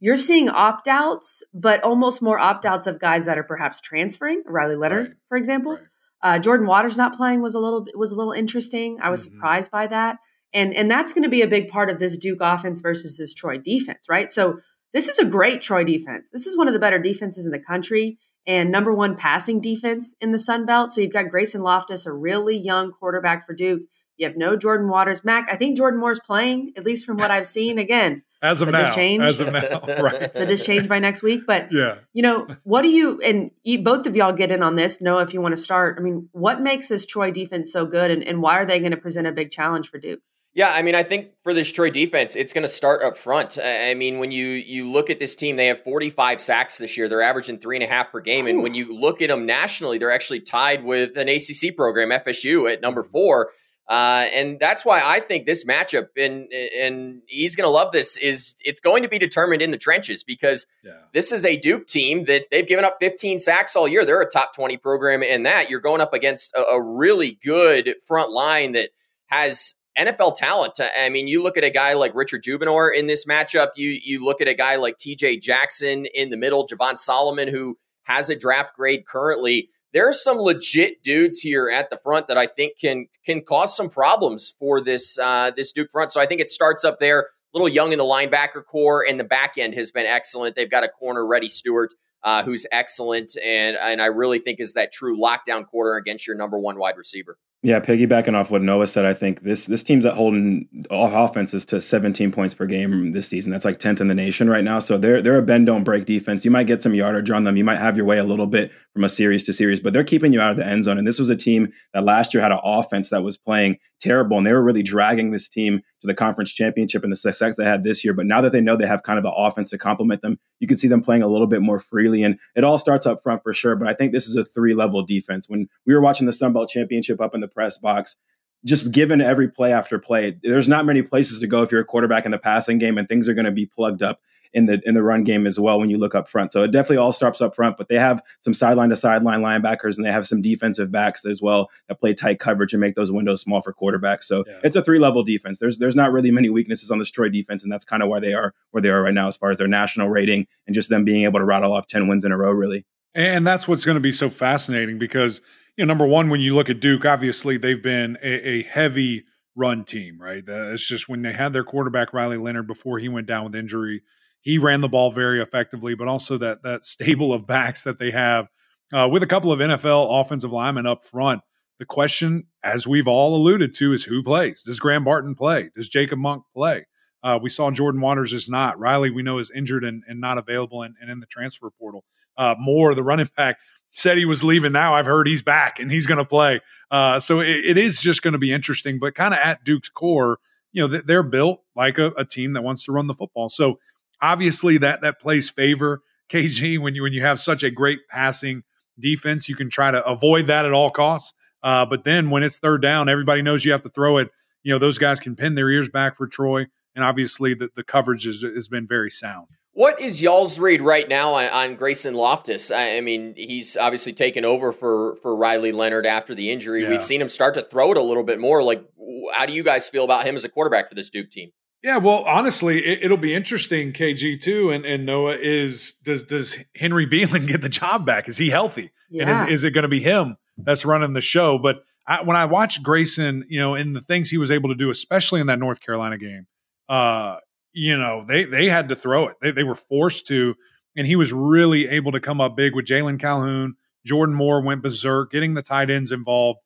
[0.00, 4.42] you're seeing opt outs, but almost more opt outs of guys that are perhaps transferring.
[4.46, 5.16] Riley Leonard, right.
[5.28, 5.72] for example.
[5.72, 5.82] Right.
[6.20, 8.98] Uh, Jordan Waters not playing was a little was a little interesting.
[9.02, 9.36] I was mm-hmm.
[9.36, 10.16] surprised by that,
[10.52, 13.34] and and that's going to be a big part of this Duke offense versus this
[13.34, 14.30] Troy defense, right?
[14.30, 14.58] So
[14.92, 16.28] this is a great Troy defense.
[16.32, 20.14] This is one of the better defenses in the country and number one passing defense
[20.20, 20.90] in the Sun Belt.
[20.90, 23.82] So you've got Grayson Loftus, a really young quarterback for Duke.
[24.18, 25.24] You have no Jordan Waters.
[25.24, 27.78] Mac, I think Jordan Moore's playing, at least from what I've seen.
[27.78, 29.22] Again, as of now, change.
[29.22, 30.32] as of now, right?
[30.32, 31.42] Could this change by next week?
[31.46, 34.74] But yeah, you know, what do you and you, both of y'all get in on
[34.74, 35.00] this?
[35.00, 35.96] Know if you want to start.
[35.98, 38.90] I mean, what makes this Troy defense so good, and, and why are they going
[38.90, 40.20] to present a big challenge for Duke?
[40.54, 43.58] Yeah, I mean, I think for this Troy defense, it's going to start up front.
[43.62, 47.08] I mean, when you you look at this team, they have 45 sacks this year.
[47.08, 49.98] They're averaging three and a half per game, and when you look at them nationally,
[49.98, 53.50] they're actually tied with an ACC program, FSU, at number four.
[53.88, 58.18] Uh, and that's why I think this matchup, and and he's going to love this,
[58.18, 60.92] is it's going to be determined in the trenches because yeah.
[61.14, 64.04] this is a Duke team that they've given up 15 sacks all year.
[64.04, 65.70] They're a top 20 program in that.
[65.70, 68.90] You're going up against a, a really good front line that
[69.26, 70.78] has NFL talent.
[71.00, 73.70] I mean, you look at a guy like Richard Jibunor in this matchup.
[73.76, 75.38] You you look at a guy like T.J.
[75.38, 80.38] Jackson in the middle, Javon Solomon, who has a draft grade currently there are some
[80.38, 84.80] legit dudes here at the front that I think can can cause some problems for
[84.80, 86.12] this uh, this Duke front.
[86.12, 87.20] So I think it starts up there.
[87.20, 87.24] A
[87.54, 90.54] little young in the linebacker corps, and the back end has been excellent.
[90.54, 94.74] They've got a corner, Reddy Steward, uh, who's excellent, and and I really think is
[94.74, 97.38] that true lockdown quarter against your number one wide receiver.
[97.60, 101.66] Yeah, piggybacking off what Noah said, I think this this team's at holding all offenses
[101.66, 103.50] to 17 points per game this season.
[103.50, 104.78] That's like 10th in the nation right now.
[104.78, 106.44] So they're they're a bend don't break defense.
[106.44, 107.56] You might get some yardage on them.
[107.56, 110.04] You might have your way a little bit from a series to series, but they're
[110.04, 110.98] keeping you out of the end zone.
[110.98, 114.38] And this was a team that last year had an offense that was playing terrible,
[114.38, 117.64] and they were really dragging this team to the conference championship and the success they
[117.64, 118.14] had this year.
[118.14, 120.68] But now that they know they have kind of an offense to complement them, you
[120.68, 122.22] can see them playing a little bit more freely.
[122.22, 123.76] And it all starts up front for sure.
[123.76, 125.48] But I think this is a three level defense.
[125.48, 128.16] When we were watching the Sun Belt Championship up in the press box,
[128.64, 131.84] just given every play after play, there's not many places to go if you're a
[131.84, 134.20] quarterback in the passing game, and things are going to be plugged up
[134.52, 136.52] in the in the run game as well when you look up front.
[136.52, 139.96] So it definitely all starts up front, but they have some sideline to sideline linebackers
[139.96, 143.10] and they have some defensive backs as well that play tight coverage and make those
[143.10, 144.24] windows small for quarterbacks.
[144.24, 144.58] So yeah.
[144.64, 145.58] it's a three level defense.
[145.58, 148.20] There's there's not really many weaknesses on the Troy defense, and that's kind of why
[148.20, 150.88] they are where they are right now as far as their national rating and just
[150.88, 152.50] them being able to rattle off ten wins in a row.
[152.50, 152.84] Really,
[153.14, 155.40] and that's what's going to be so fascinating because
[155.76, 159.24] you know number one when you look at Duke, obviously they've been a, a heavy
[159.58, 160.44] run team, right?
[160.48, 163.54] Uh, it's just when they had their quarterback Riley Leonard before he went down with
[163.54, 164.02] injury
[164.40, 168.10] he ran the ball very effectively, but also that that stable of backs that they
[168.10, 168.48] have
[168.94, 171.42] uh, with a couple of NFL offensive linemen up front.
[171.78, 174.62] The question, as we've all alluded to, is who plays?
[174.62, 175.70] Does Graham Barton play?
[175.76, 176.86] Does Jacob Monk play?
[177.22, 178.78] Uh, we saw Jordan Waters is not.
[178.78, 182.04] Riley, we know, is injured and, and not available and, and in the transfer portal.
[182.36, 183.58] Uh, Moore, the running back,
[183.90, 184.72] said he was leaving.
[184.72, 186.60] Now I've heard he's back and he's going to play.
[186.90, 188.98] Uh, so it, it is just going to be interesting.
[188.98, 190.38] But kind of at Duke's core,
[190.72, 193.48] you know, they're built like a, a, team that wants to run the football.
[193.48, 193.78] So
[194.20, 198.62] obviously that that plays favor KG when you when you have such a great passing
[198.98, 199.48] defense.
[199.48, 201.34] You can try to avoid that at all costs.
[201.62, 204.30] Uh, but then when it's third down, everybody knows you have to throw it.
[204.62, 206.66] You know, those guys can pin their ears back for Troy.
[206.94, 209.48] And obviously the, the coverage is, has been very sound.
[209.72, 212.72] What is y'all's read right now on, on Grayson Loftus?
[212.72, 216.82] I, I, mean, he's obviously taken over for for Riley Leonard after the injury.
[216.82, 216.88] Yeah.
[216.88, 218.62] We've seen him start to throw it a little bit more.
[218.62, 218.84] Like,
[219.32, 221.50] how do you guys feel about him as a quarterback for this Duke team?
[221.82, 223.92] Yeah, well, honestly, it, will be interesting.
[223.92, 228.28] KG too, and, and Noah is does does Henry Belin get the job back?
[228.28, 228.90] Is he healthy?
[229.10, 229.22] Yeah.
[229.22, 231.58] And is is it going to be him that's running the show?
[231.58, 234.74] But I, when I watch Grayson, you know, in the things he was able to
[234.74, 236.46] do, especially in that North Carolina game,
[236.88, 237.36] uh,
[237.72, 239.36] you know, they they had to throw it.
[239.40, 240.56] They they were forced to,
[240.96, 243.76] and he was really able to come up big with Jalen Calhoun.
[244.04, 246.60] Jordan Moore went berserk, getting the tight ends involved.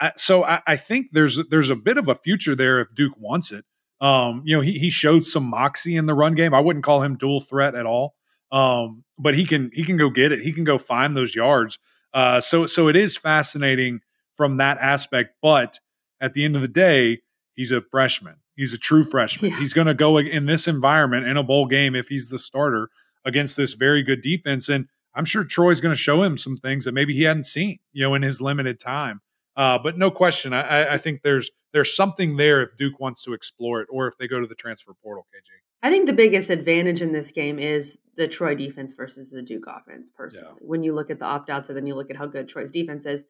[0.00, 3.14] I, so I, I, think there's there's a bit of a future there if Duke
[3.18, 3.64] wants it.
[4.00, 6.52] Um, you know, he he showed some moxie in the run game.
[6.52, 8.14] I wouldn't call him dual threat at all.
[8.52, 10.40] Um, but he can he can go get it.
[10.40, 11.78] He can go find those yards.
[12.12, 14.00] Uh, so so it is fascinating
[14.34, 15.34] from that aspect.
[15.40, 15.80] But
[16.20, 17.22] at the end of the day,
[17.54, 18.36] he's a freshman.
[18.54, 19.50] He's a true freshman.
[19.50, 19.58] Yeah.
[19.58, 22.88] He's going to go in this environment in a bowl game if he's the starter
[23.24, 24.68] against this very good defense.
[24.68, 27.78] And I'm sure Troy's going to show him some things that maybe he hadn't seen,
[27.92, 29.20] you know, in his limited time.
[29.56, 33.34] Uh, but no question, I, I, think there's there's something there if Duke wants to
[33.34, 35.26] explore it, or if they go to the transfer portal.
[35.34, 35.50] KG.
[35.82, 39.64] I think the biggest advantage in this game is the Troy defense versus the Duke
[39.68, 40.08] offense.
[40.08, 40.66] Personally, yeah.
[40.66, 42.70] when you look at the opt outs and then you look at how good Troy's
[42.70, 43.24] defense is,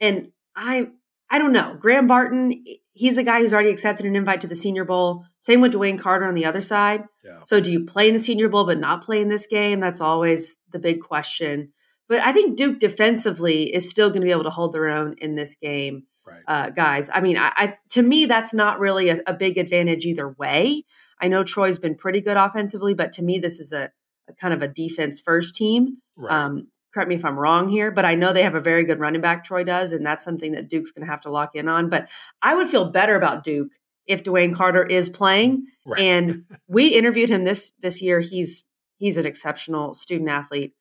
[0.00, 0.88] and I
[1.28, 1.76] I don't know.
[1.78, 5.26] Graham Barton, he's a guy who's already accepted an invite to the Senior Bowl.
[5.40, 7.04] Same with DeWayne Carter on the other side.
[7.22, 7.40] Yeah.
[7.44, 9.78] So do you play in the Senior Bowl but not play in this game?
[9.78, 11.74] That's always the big question.
[12.08, 15.16] But I think Duke defensively is still going to be able to hold their own
[15.18, 16.06] in this game,
[16.48, 16.66] right.
[16.66, 17.10] uh, guys.
[17.12, 20.84] I mean, I, I, to me, that's not really a, a, big advantage either way.
[21.20, 23.90] I know Troy's been pretty good offensively, but to me, this is a,
[24.28, 25.98] a kind of a defense first team.
[26.16, 26.32] Right.
[26.32, 28.98] Um, correct me if I'm wrong here, but I know they have a very good
[28.98, 31.68] running back, Troy does, and that's something that Duke's going to have to lock in
[31.68, 31.88] on.
[31.88, 32.08] But
[32.42, 33.68] I would feel better about Duke
[34.06, 35.66] if DeWayne Carter is playing.
[35.86, 36.02] Right.
[36.02, 38.20] And we interviewed him this this year.
[38.20, 38.64] He's
[38.98, 40.74] he's an exceptional student athlete.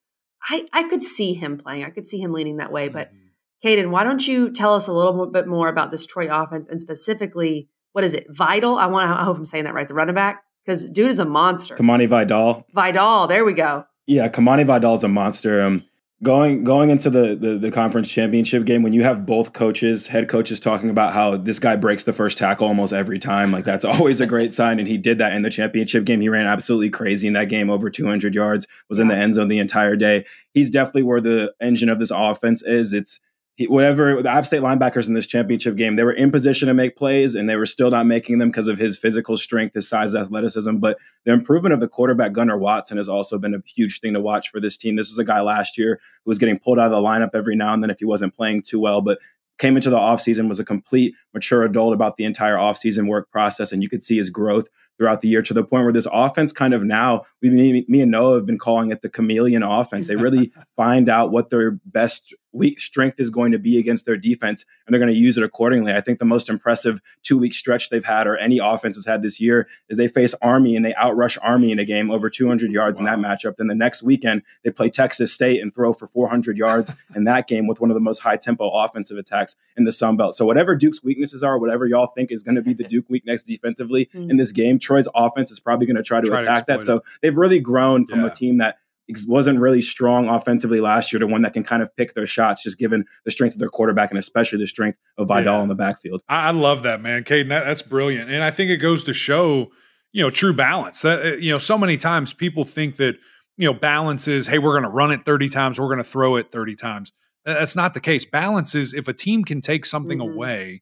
[0.49, 1.85] I I could see him playing.
[1.85, 2.89] I could see him leaning that way.
[2.89, 3.27] But mm-hmm.
[3.63, 6.79] Caden, why don't you tell us a little bit more about this Troy offense and
[6.79, 8.27] specifically what is it?
[8.29, 8.77] Vital.
[8.77, 9.09] I want.
[9.19, 9.87] I hope I'm saying that right.
[9.87, 11.75] The running back because dude is a monster.
[11.75, 12.65] Kimani Vidal.
[12.73, 13.27] Vidal.
[13.27, 13.85] There we go.
[14.05, 15.61] Yeah, Kimani Vidal is a monster.
[15.61, 15.83] Um,
[16.21, 20.27] going going into the, the, the conference championship game when you have both coaches head
[20.27, 23.85] coaches talking about how this guy breaks the first tackle almost every time like that's
[23.85, 26.89] always a great sign and he did that in the championship game he ran absolutely
[26.89, 30.25] crazy in that game over 200 yards was in the end zone the entire day
[30.53, 33.21] he's definitely where the engine of this offense is it's
[33.59, 36.73] he, whatever the App State linebackers in this championship game, they were in position to
[36.73, 39.85] make plays and they were still not making them because of his physical strength, his
[39.85, 40.77] size, athleticism.
[40.77, 44.21] But the improvement of the quarterback Gunnar Watson has also been a huge thing to
[44.21, 44.95] watch for this team.
[44.95, 47.57] This was a guy last year who was getting pulled out of the lineup every
[47.57, 49.19] now and then if he wasn't playing too well, but
[49.57, 53.73] came into the offseason was a complete mature adult about the entire offseason work process
[53.73, 54.69] and you could see his growth
[54.99, 58.01] throughout the year to the point where this offense kind of now, we, me, me
[58.01, 60.07] and Noah have been calling it the chameleon offense.
[60.07, 64.17] They really find out what their best weak strength is going to be against their
[64.17, 65.93] defense, and they're going to use it accordingly.
[65.93, 69.21] I think the most impressive two week stretch they've had, or any offense has had
[69.21, 72.71] this year, is they face Army and they outrush Army in a game over 200
[72.71, 73.13] yards wow.
[73.13, 73.57] in that matchup.
[73.57, 77.47] Then the next weekend, they play Texas State and throw for 400 yards in that
[77.47, 80.35] game with one of the most high tempo offensive attacks in the Sun Belt.
[80.35, 83.43] So, whatever Duke's weaknesses are, whatever y'all think is going to be the Duke weakness
[83.43, 84.31] defensively mm-hmm.
[84.31, 86.79] in this game, Troy's offense is probably going to try to try attack to that.
[86.79, 86.85] It.
[86.85, 88.27] So, they've really grown from yeah.
[88.27, 88.77] a team that
[89.27, 92.63] wasn't really strong offensively last year to one that can kind of pick their shots,
[92.63, 95.61] just given the strength of their quarterback and especially the strength of Vidal yeah.
[95.63, 96.21] in the backfield.
[96.27, 97.23] I, love that, man.
[97.23, 98.29] Caden, that, that's brilliant.
[98.29, 99.71] And I think it goes to show,
[100.11, 101.01] you know, true balance.
[101.01, 103.15] That, uh, you know, so many times people think that,
[103.57, 106.03] you know, balance is, hey, we're going to run it 30 times, we're going to
[106.03, 107.11] throw it 30 times.
[107.45, 108.25] That's not the case.
[108.25, 110.33] Balance is if a team can take something mm-hmm.
[110.33, 110.81] away,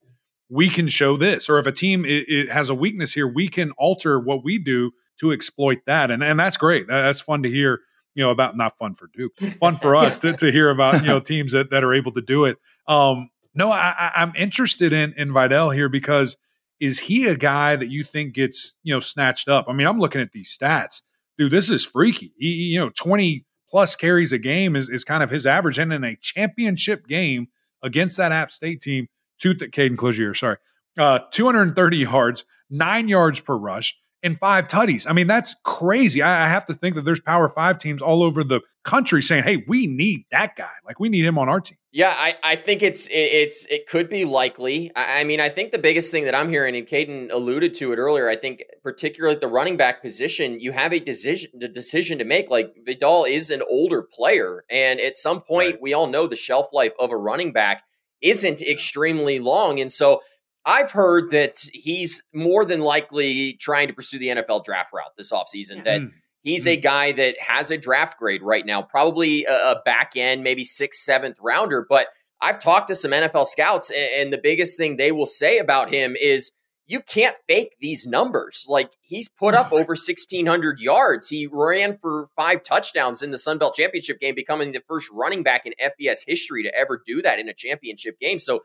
[0.49, 1.49] we can show this.
[1.49, 4.57] Or if a team it, it has a weakness here, we can alter what we
[4.57, 6.11] do to exploit that.
[6.11, 6.87] And, and that's great.
[6.87, 7.81] That's fun to hear
[8.17, 11.07] you know, about not fun for Duke, fun for us to, to hear about, you
[11.07, 12.57] know, teams that, that are able to do it.
[12.87, 16.35] Um, no, I, I'm interested in, in Vidal here because
[16.79, 19.65] is he a guy that you think gets, you know, snatched up?
[19.69, 21.03] I mean, I'm looking at these stats.
[21.37, 22.33] dude, this is freaky.
[22.39, 25.77] He, you know, 20 plus carries a game is, is kind of his average.
[25.77, 27.49] And in a championship game
[27.83, 30.57] against that App State team, two, Caden Clogier, sorry,
[30.97, 35.05] uh, 230 yards, nine yards per rush, and five tutties.
[35.07, 36.21] I mean, that's crazy.
[36.21, 39.43] I, I, have to think that there's Power Five teams all over the country saying,
[39.43, 40.71] "Hey, we need that guy.
[40.85, 44.09] Like, we need him on our team." Yeah, I, I think it's it's it could
[44.09, 44.91] be likely.
[44.95, 47.91] I, I mean, I think the biggest thing that I'm hearing, and Caden alluded to
[47.93, 48.27] it earlier.
[48.27, 52.25] I think particularly at the running back position, you have a decision the decision to
[52.25, 52.49] make.
[52.49, 55.81] Like Vidal is an older player, and at some point, right.
[55.81, 57.83] we all know the shelf life of a running back
[58.21, 60.21] isn't extremely long, and so
[60.67, 65.31] I've heard that he's more than likely trying to pursue the NFL draft route this
[65.31, 65.85] offseason.
[65.85, 66.11] That mm.
[66.43, 66.73] he's mm.
[66.73, 71.01] a guy that has a draft grade right now, probably a, back end, maybe sixth,
[71.03, 71.85] seventh rounder.
[71.87, 72.07] But
[72.41, 76.17] I've talked to some NFL scouts, and the biggest thing they will say about him
[76.21, 76.51] is
[76.87, 78.65] you can't fake these numbers.
[78.67, 81.29] Like he's put up over 1,600 yards.
[81.29, 85.43] He ran for five touchdowns in the Sun Belt Championship game, becoming the first running
[85.43, 88.39] back in FBS history to ever do that in a championship game.
[88.39, 88.63] So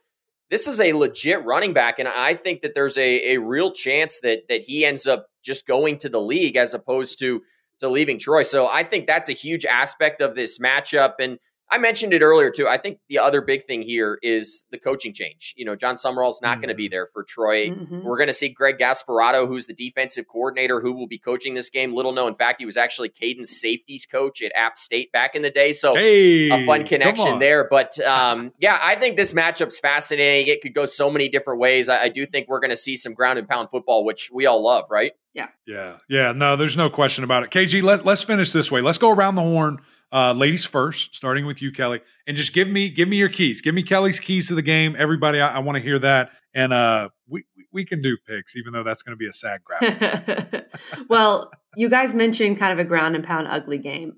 [0.50, 4.20] this is a legit running back, and I think that there's a, a real chance
[4.20, 7.42] that that he ends up just going to the league as opposed to
[7.80, 8.42] to leaving Troy.
[8.42, 11.14] So I think that's a huge aspect of this matchup.
[11.18, 11.38] And
[11.72, 12.68] I mentioned it earlier too.
[12.68, 15.54] I think the other big thing here is the coaching change.
[15.56, 16.60] You know, Jon Sumrall's not mm-hmm.
[16.60, 17.70] going to be there for Troy.
[17.70, 18.02] Mm-hmm.
[18.02, 21.70] We're going to see Greg Gasparato, who's the defensive coordinator, who will be coaching this
[21.70, 21.94] game.
[21.94, 25.40] Little known in fact, he was actually Caden's safeties coach at App State back in
[25.40, 25.72] the day.
[25.72, 27.66] So hey, a fun connection there.
[27.70, 30.52] But um, yeah, I think this matchup's fascinating.
[30.52, 31.88] It could go so many different ways.
[31.88, 34.44] I, I do think we're going to see some ground and pound football, which we
[34.44, 35.12] all love, right?
[35.32, 35.48] Yeah.
[35.66, 35.96] Yeah.
[36.06, 36.32] Yeah.
[36.32, 37.50] No, there's no question about it.
[37.50, 38.82] KG, let, let's finish this way.
[38.82, 39.78] Let's go around the horn
[40.12, 43.62] uh, ladies first, starting with you, Kelly, and just give me give me your keys.
[43.62, 44.94] Give me Kelly's keys to the game.
[44.98, 48.72] Everybody, I, I want to hear that, and uh, we we can do picks, even
[48.72, 50.70] though that's going to be a sad graphic.
[51.08, 54.14] well, you guys mentioned kind of a ground and pound ugly game.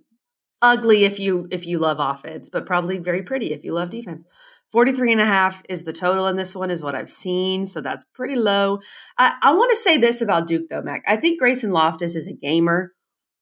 [0.61, 4.25] Ugly if you if you love offense, but probably very pretty if you love defense.
[4.73, 7.81] 43 and a half is the total in this one is what I've seen, so
[7.81, 8.81] that's pretty low.
[9.17, 11.05] I, I want to say this about Duke though, Mac.
[11.07, 12.93] I think Grayson Loftis is a gamer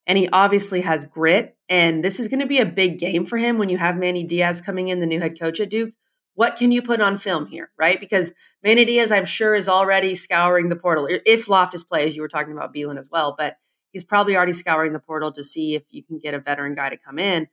[0.07, 1.57] and he obviously has grit.
[1.69, 4.25] And this is going to be a big game for him when you have Manny
[4.25, 5.93] Diaz coming in, the new head coach at Duke.
[6.35, 8.01] What can you put on film here, right?
[8.01, 11.07] Because Manny Diaz, I'm sure, is already scouring the portal.
[11.09, 13.57] If Loftis plays, you were talking about Belin as well, but
[13.93, 16.88] he's probably already scouring the portal to see if you can get a veteran guy
[16.88, 17.49] to come in.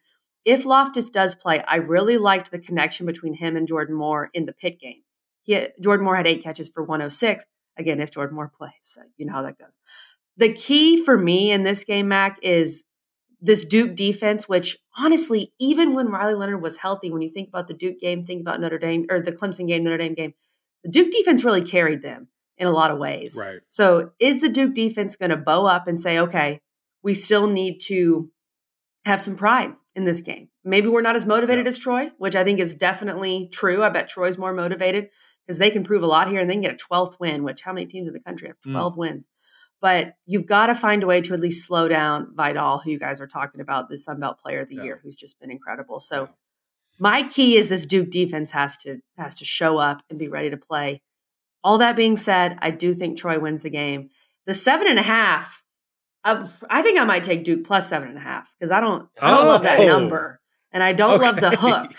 [0.45, 4.45] If Loftis does play, I really liked the connection between him and Jordan Moore in
[4.45, 5.03] the Pitt game.
[5.43, 7.45] He, Jordan Moore had eight catches for 106.
[7.77, 9.77] Again, if Jordan Moore plays, so you know how that goes
[10.39, 12.86] the key for me in this game, Mac, is
[13.41, 17.67] this Duke defense, which honestly, even when Riley Leonard was healthy, when you think about
[17.67, 20.34] the Duke game, think about Notre Dame or the Clemson game, Notre Dame game,
[20.84, 23.38] the Duke defense really carried them in a lot of ways.
[23.38, 23.60] Right.
[23.67, 26.62] So is the Duke defense going to bow up and say, okay,
[27.04, 28.32] we still need to
[29.04, 30.47] have some pride in this game?
[30.63, 31.69] Maybe we're not as motivated yeah.
[31.69, 33.84] as Troy, which I think is definitely true.
[33.84, 35.10] I bet Troy's more motivated
[35.45, 37.62] because they can prove a lot here and they can get a 12th win, which
[37.62, 38.97] how many teams in the country have 12 mm.
[38.97, 39.28] wins?
[39.81, 42.99] But you've got to find a way to at least slow down Vidal, who you
[42.99, 44.83] guys are talking about, the Sun Belt Player of the yeah.
[44.83, 45.99] Year, who's just been incredible.
[45.99, 46.27] So yeah.
[46.99, 50.49] my key is this Duke defense has to has to show up and be ready
[50.49, 51.01] to play.
[51.63, 54.09] All that being said, I do think Troy wins the game.
[54.45, 55.63] The seven and a half,
[56.23, 59.07] uh, I think I might take Duke plus seven and a half because I don't
[59.21, 59.49] I don't oh.
[59.49, 59.87] love that oh.
[59.87, 61.23] number and I don't okay.
[61.23, 61.93] love the hook.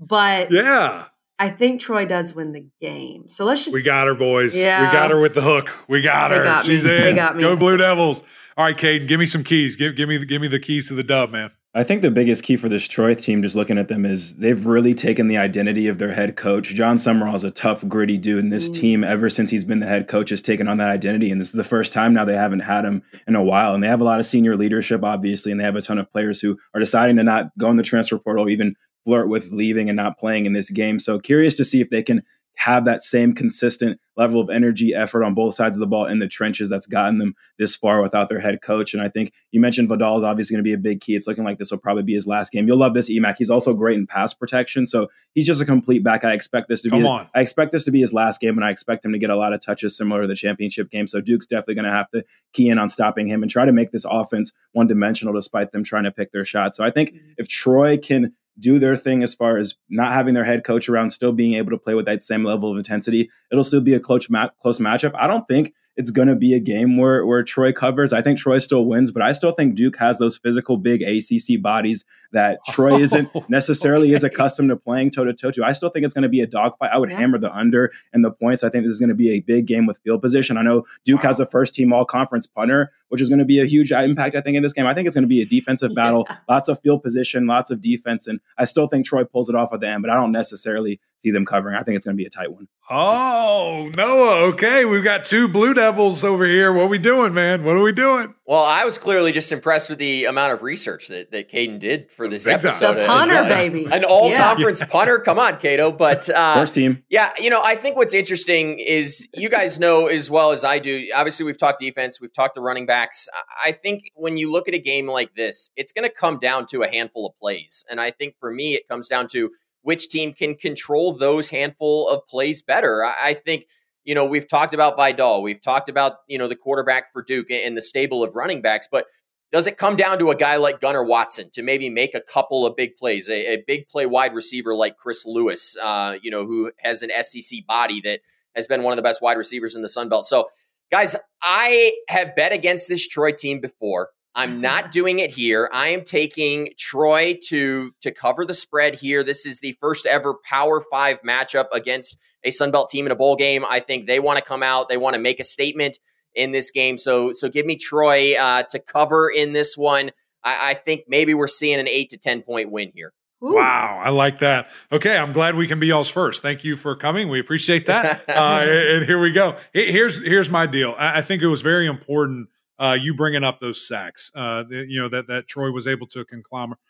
[0.00, 1.06] But yeah,
[1.38, 3.28] I think Troy does win the game.
[3.28, 3.74] So let's just.
[3.74, 4.56] We got her, boys.
[4.56, 4.86] Yeah.
[4.86, 5.70] We got her with the hook.
[5.88, 6.44] We got her.
[6.44, 6.94] Got She's me.
[6.94, 7.02] in.
[7.02, 7.42] They got me.
[7.42, 8.22] Go Blue Devils.
[8.56, 9.76] All right, Caden, give me some keys.
[9.76, 11.50] Give give me give me the keys to the dub, man.
[11.74, 14.66] I think the biggest key for this Troy team, just looking at them, is they've
[14.66, 16.68] really taken the identity of their head coach.
[16.74, 18.74] Jon Sumrall is a tough, gritty dude, and this mm.
[18.74, 21.30] team, ever since he's been the head coach, has taken on that identity.
[21.30, 23.74] And this is the first time now they haven't had him in a while.
[23.74, 26.12] And they have a lot of senior leadership, obviously, and they have a ton of
[26.12, 28.74] players who are deciding to not go in the transfer portal, even
[29.04, 30.98] flirt with leaving and not playing in this game.
[30.98, 32.22] So curious to see if they can
[32.56, 36.18] have that same consistent level of energy, effort on both sides of the ball in
[36.18, 38.92] the trenches that's gotten them this far without their head coach.
[38.92, 41.16] And I think you mentioned Vidal is obviously going to be a big key.
[41.16, 42.66] It's looking like this will probably be his last game.
[42.68, 43.36] You'll love this EMAC.
[43.38, 46.24] He's also great in pass protection, so he's just a complete back.
[46.24, 47.08] I expect this to Come be.
[47.08, 47.26] On.
[47.34, 49.36] I expect this to be his last game, and I expect him to get a
[49.36, 51.06] lot of touches similar to the championship game.
[51.06, 52.22] So Duke's definitely going to have to
[52.52, 55.84] key in on stopping him and try to make this offense one dimensional, despite them
[55.84, 56.74] trying to pick their shot.
[56.76, 57.32] So I think mm-hmm.
[57.38, 61.10] if Troy can do their thing as far as not having their head coach around,
[61.10, 63.30] still being able to play with that same level of intensity.
[63.50, 65.12] It'll still be a close, close matchup.
[65.14, 68.12] I don't think it's going to be a game where, where Troy covers.
[68.12, 71.60] I think Troy still wins, but I still think Duke has those physical big ACC
[71.60, 74.16] bodies that Troy isn't oh, necessarily okay.
[74.16, 75.64] is accustomed to playing toe to toe to.
[75.64, 76.90] I still think it's going to be a dogfight.
[76.92, 77.18] I would yeah.
[77.18, 78.64] hammer the under and the points.
[78.64, 80.56] I think this is going to be a big game with field position.
[80.56, 81.28] I know Duke wow.
[81.28, 84.34] has a first team all conference punter, which is going to be a huge impact,
[84.34, 84.86] I think, in this game.
[84.86, 86.38] I think it's going to be a defensive battle, yeah.
[86.48, 88.26] lots of field position, lots of defense.
[88.26, 91.00] And I still think Troy pulls it off at the end, but I don't necessarily
[91.18, 91.76] see them covering.
[91.76, 92.68] I think it's going to be a tight one.
[92.90, 94.42] Oh, Noah.
[94.48, 94.84] Okay.
[94.84, 96.72] We've got two Blue Devils over here.
[96.72, 97.64] What are we doing, man?
[97.64, 98.36] What are we doing?
[98.46, 102.08] Well, I was clearly just impressed with the amount of research that, that Caden did
[102.08, 103.00] for this Big episode.
[103.00, 103.88] The punter, baby.
[103.90, 104.54] An all yeah.
[104.54, 105.18] conference punter.
[105.18, 105.90] Come on, Cato.
[105.90, 107.02] But uh, first team.
[107.08, 107.32] Yeah.
[107.36, 111.04] You know, I think what's interesting is you guys know as well as I do.
[111.16, 113.28] Obviously, we've talked defense, we've talked the running backs.
[113.64, 116.66] I think when you look at a game like this, it's going to come down
[116.66, 117.84] to a handful of plays.
[117.90, 122.08] And I think for me, it comes down to which team can control those handful
[122.08, 123.04] of plays better.
[123.04, 123.66] I, I think,
[124.04, 127.50] you know, we've talked about Vidal, we've talked about, you know, the quarterback for Duke
[127.50, 129.06] and the stable of running backs, but
[129.52, 132.64] does it come down to a guy like Gunnar Watson to maybe make a couple
[132.64, 136.46] of big plays, a, a big play wide receiver like Chris Lewis, uh, you know,
[136.46, 138.20] who has an SEC body that
[138.56, 140.26] has been one of the best wide receivers in the Sun Belt.
[140.26, 140.48] So,
[140.90, 144.08] guys, I have bet against this Troy team before.
[144.34, 145.68] I'm not doing it here.
[145.72, 149.22] I am taking Troy to to cover the spread here.
[149.22, 153.16] This is the first ever Power 5 matchup against a Sun Belt team in a
[153.16, 153.64] bowl game.
[153.68, 155.98] I think they want to come out, they want to make a statement
[156.34, 156.98] in this game.
[156.98, 160.10] So so give me Troy uh, to cover in this one.
[160.44, 163.12] I, I, think maybe we're seeing an 8 to 10 point win here.
[163.44, 163.54] Ooh.
[163.54, 164.70] Wow, I like that.
[164.90, 166.42] Okay, I'm glad we can be y'all's first.
[166.42, 167.28] Thank you for coming.
[167.28, 168.24] We appreciate that.
[168.28, 169.56] uh, and here we go.
[169.72, 170.94] Here's here's my deal.
[170.96, 172.48] I think it was very important
[172.82, 176.24] uh, you bringing up those sacks, uh, you know that that Troy was able to
[176.24, 176.80] conglomerate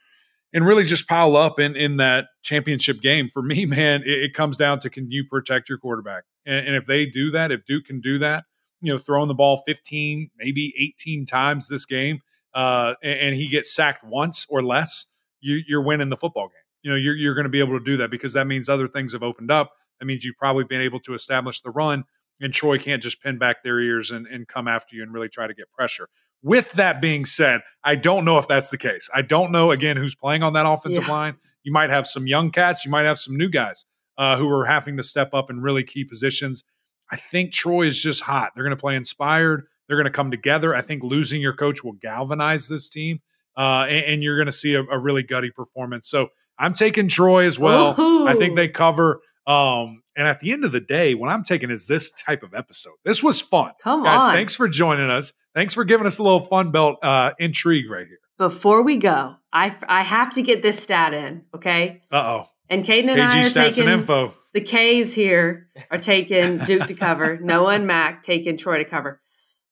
[0.55, 3.29] and really just pile up in in that championship game.
[3.33, 6.77] For me, man, it, it comes down to can you protect your quarterback, and, and,
[6.77, 8.45] if they do that, if Duke can do that,
[8.81, 12.21] you know, throwing the ball 15, maybe 18 times this game,
[12.55, 15.07] uh, and, and, he gets sacked once or less,
[15.41, 16.57] you, you're winning the football game.
[16.83, 18.89] You know, you're you're going to be able to do that because that means other
[18.89, 19.73] things have opened up.
[20.01, 22.05] That means you've probably been able to establish the run
[22.43, 25.29] and Troy can't just pin back their ears and, and come after you and really
[25.29, 26.09] try to get pressure.
[26.43, 29.09] With that being said, I don't know if that's the case.
[29.15, 31.13] I don't know again who's playing on that offensive yeah.
[31.13, 31.37] line.
[31.63, 33.87] You might have some young cats, you might have some new guys
[34.19, 36.65] uh, who are having to step up in really key positions.
[37.11, 38.53] I think Troy is just hot.
[38.55, 39.67] They're going to play inspired.
[39.87, 40.75] They're going to come together.
[40.75, 43.21] I think losing your coach will galvanize this team,
[43.57, 46.09] uh, and, and, you're going to see a, a, really gutty performance.
[46.09, 46.29] So
[46.59, 48.01] I'm taking Troy as well.
[48.01, 48.27] Ooh.
[48.27, 49.21] I think they cover.
[49.47, 52.55] Um, and at the end of the day, what I'm taking is this type of
[52.55, 52.95] episode.
[53.05, 53.73] This was fun.
[53.83, 54.31] Come Guys, on.
[54.33, 55.33] thanks for joining us.
[55.55, 58.19] Thanks for giving us a little fun belt uh, intrigue right here.
[58.39, 62.03] Before we go, I, I have to get this stat in, okay?
[62.11, 62.49] Uh oh.
[62.69, 64.35] And Caden and KG I are stats taking and info.
[64.55, 67.39] the K's here are taking Duke to cover.
[67.43, 69.21] Noah and Mac taking Troy to cover.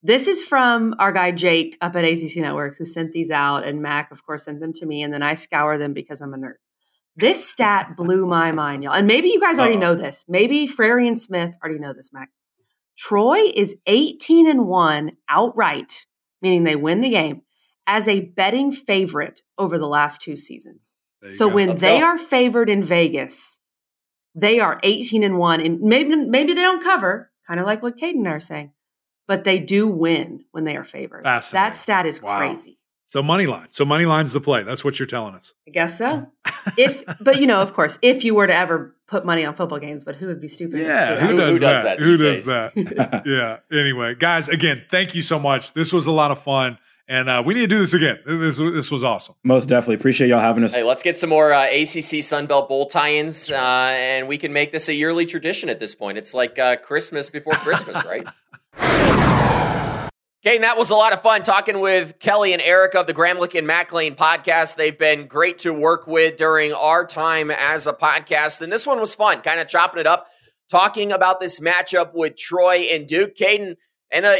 [0.03, 3.81] This is from our guy Jake up at ACC Network who sent these out, and
[3.81, 6.37] Mac, of course, sent them to me, and then I scour them because I'm a
[6.37, 6.55] nerd.
[7.15, 8.93] This stat blew my mind, y'all.
[8.93, 9.79] And maybe you guys already Uh-oh.
[9.79, 10.25] know this.
[10.27, 12.29] Maybe Frary and Smith already know this, Mac.
[12.97, 16.05] Troy is 18 and 1 outright,
[16.41, 17.41] meaning they win the game,
[17.87, 20.97] as a betting favorite over the last two seasons.
[21.31, 21.55] So go.
[21.55, 22.05] when Let's they go.
[22.05, 23.59] are favored in Vegas,
[24.33, 25.61] they are 18 and 1.
[25.61, 28.71] And maybe maybe they don't cover, kind of like what Caden and I are saying,
[29.27, 31.25] but they do win when they are favored.
[31.25, 32.37] That stat is wow.
[32.37, 32.79] crazy.
[33.11, 33.67] So money line.
[33.71, 34.63] So money line's the play.
[34.63, 35.53] That's what you're telling us.
[35.67, 36.27] I guess so.
[36.77, 39.79] if, but you know, of course, if you were to ever put money on football
[39.79, 40.79] games, but who would be stupid?
[40.79, 41.99] Yeah, who, does, who does that?
[41.99, 43.23] Who does that?
[43.25, 43.77] yeah.
[43.77, 45.73] Anyway, guys, again, thank you so much.
[45.73, 46.77] This was a lot of fun.
[47.05, 48.19] And uh, we need to do this again.
[48.25, 49.35] This, this was awesome.
[49.43, 49.95] Most definitely.
[49.95, 50.73] Appreciate y'all having us.
[50.73, 54.71] Hey, let's get some more uh, ACC Sunbelt Bowl tie-ins, uh, and we can make
[54.71, 56.17] this a yearly tradition at this point.
[56.17, 58.25] It's like uh, Christmas before Christmas, right?
[60.43, 63.55] And that was a lot of fun talking with Kelly and Eric of the Gramlich
[63.55, 64.75] and Mac Lain podcast.
[64.75, 68.59] They've been great to work with during our time as a podcast.
[68.59, 70.25] And this one was fun, kind of chopping it up,
[70.67, 73.35] talking about this matchup with Troy and Duke.
[73.35, 73.75] Caden,
[74.11, 74.35] and uh,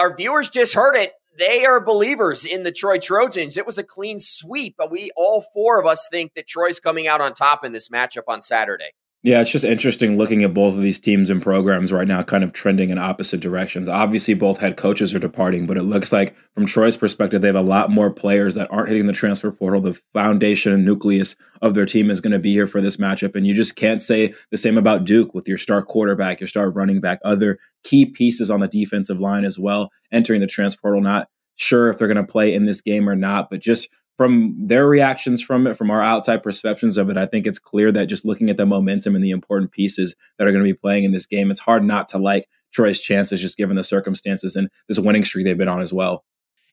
[0.00, 1.12] our viewers just heard it.
[1.38, 3.58] They are believers in the Troy Trojans.
[3.58, 7.06] It was a clean sweep, but we all four of us think that Troy's coming
[7.06, 8.92] out on top in this matchup on Saturday.
[9.24, 12.44] Yeah, it's just interesting looking at both of these teams and programs right now, kind
[12.44, 13.88] of trending in opposite directions.
[13.88, 17.56] Obviously, both head coaches are departing, but it looks like from Troy's perspective, they have
[17.56, 19.80] a lot more players that aren't hitting the transfer portal.
[19.80, 23.34] The foundation and nucleus of their team is going to be here for this matchup.
[23.34, 26.70] And you just can't say the same about Duke with your star quarterback, your star
[26.70, 31.00] running back, other key pieces on the defensive line as well, entering the transfer portal.
[31.00, 33.88] Not sure if they're going to play in this game or not, but just
[34.18, 37.92] from their reactions from it, from our outside perceptions of it, I think it's clear
[37.92, 40.76] that just looking at the momentum and the important pieces that are going to be
[40.76, 44.56] playing in this game, it's hard not to like Troy's chances, just given the circumstances
[44.56, 46.24] and this winning streak they've been on as well.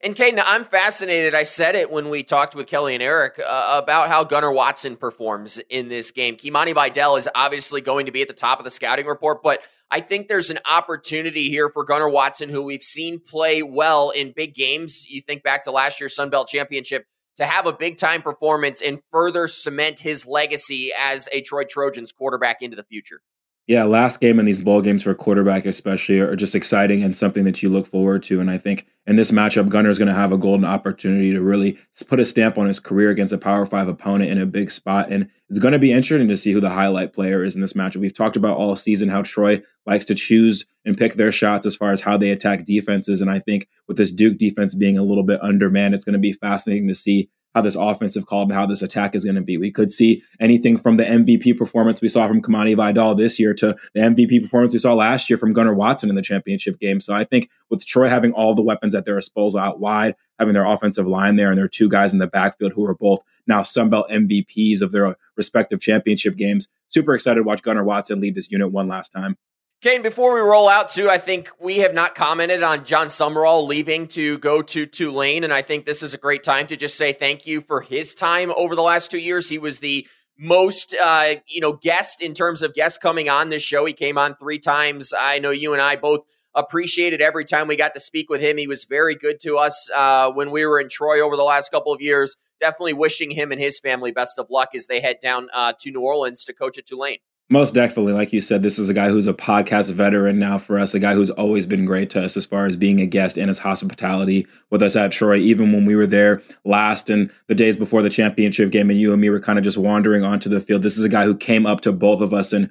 [0.02, 1.36] And Caden, I'm fascinated.
[1.36, 4.98] I said it when we talked with Kelly and Eric uh, about how Gunnar Watson
[4.98, 6.36] performs in this game.
[6.38, 9.62] Kimani Vidal is obviously going to be at the top of the scouting report, but
[9.92, 14.34] I think there's an opportunity here for Gunnar Watson, who we've seen play well in
[14.36, 15.08] big games.
[15.08, 17.06] You think back to last year's Sun Belt Championship
[17.38, 22.12] to have a big time performance and further cement his legacy as a Troy Trojans
[22.12, 23.22] quarterback into the future.
[23.68, 27.18] Yeah, last game in these bowl games for a quarterback, especially, are just exciting and
[27.18, 28.40] something that you look forward to.
[28.40, 31.42] And I think in this matchup, Gunnar is going to have a golden opportunity to
[31.42, 34.70] really put a stamp on his career against a Power Five opponent in a big
[34.70, 35.12] spot.
[35.12, 37.74] And it's going to be interesting to see who the highlight player is in this
[37.74, 37.98] matchup.
[37.98, 41.76] We've talked about all season how Troy likes to choose and pick their shots as
[41.76, 43.20] far as how they attack defenses.
[43.20, 46.20] And I think with this Duke defense being a little bit undermanned, it's going to
[46.20, 49.42] be fascinating to see how this offensive call and how this attack is going to
[49.42, 49.58] be.
[49.58, 53.54] We could see anything from the MVP performance we saw from Kimani Vidal this year
[53.56, 57.00] to the MVP performance we saw last year from Gunnar Watson in the championship game.
[57.00, 60.54] So I think with Troy having all the weapons at their disposal out wide, having
[60.54, 63.62] their offensive line there and their two guys in the backfield who are both now
[63.62, 68.52] Sunbelt MVPs of their respective championship games, super excited to watch Gunnar Watson lead this
[68.52, 69.38] unit one last time.
[69.82, 73.68] Kane, before we roll out too, I think we have not commented on Jon Sumrall
[73.68, 76.98] leaving to go to Tulane, and I think this is a great time to just
[76.98, 79.48] say thank you for his time over the last two years.
[79.48, 80.08] He was the
[80.40, 83.86] most, uh, you know, guest in terms of guests coming on this show.
[83.86, 85.14] He came on three times.
[85.18, 86.22] I know you and I both
[86.56, 88.58] appreciated every time we got to speak with him.
[88.58, 91.70] He was very good to us uh, when we were in Troy over the last
[91.70, 92.36] couple of years.
[92.60, 95.92] Definitely wishing him and his family best of luck as they head down uh, to
[95.92, 97.20] New Orleans to coach at Tulane.
[97.50, 98.14] Most definitely.
[98.14, 101.00] Like you said, this is a guy who's a podcast veteran now for us, a
[101.00, 103.60] guy who's always been great to us as far as being a guest and his
[103.60, 105.38] hospitality with us at Troy.
[105.38, 109.14] Even when we were there last and the days before the championship game, and you
[109.14, 110.82] and me were kind of just wandering onto the field.
[110.82, 112.68] This is a guy who came up to both of us and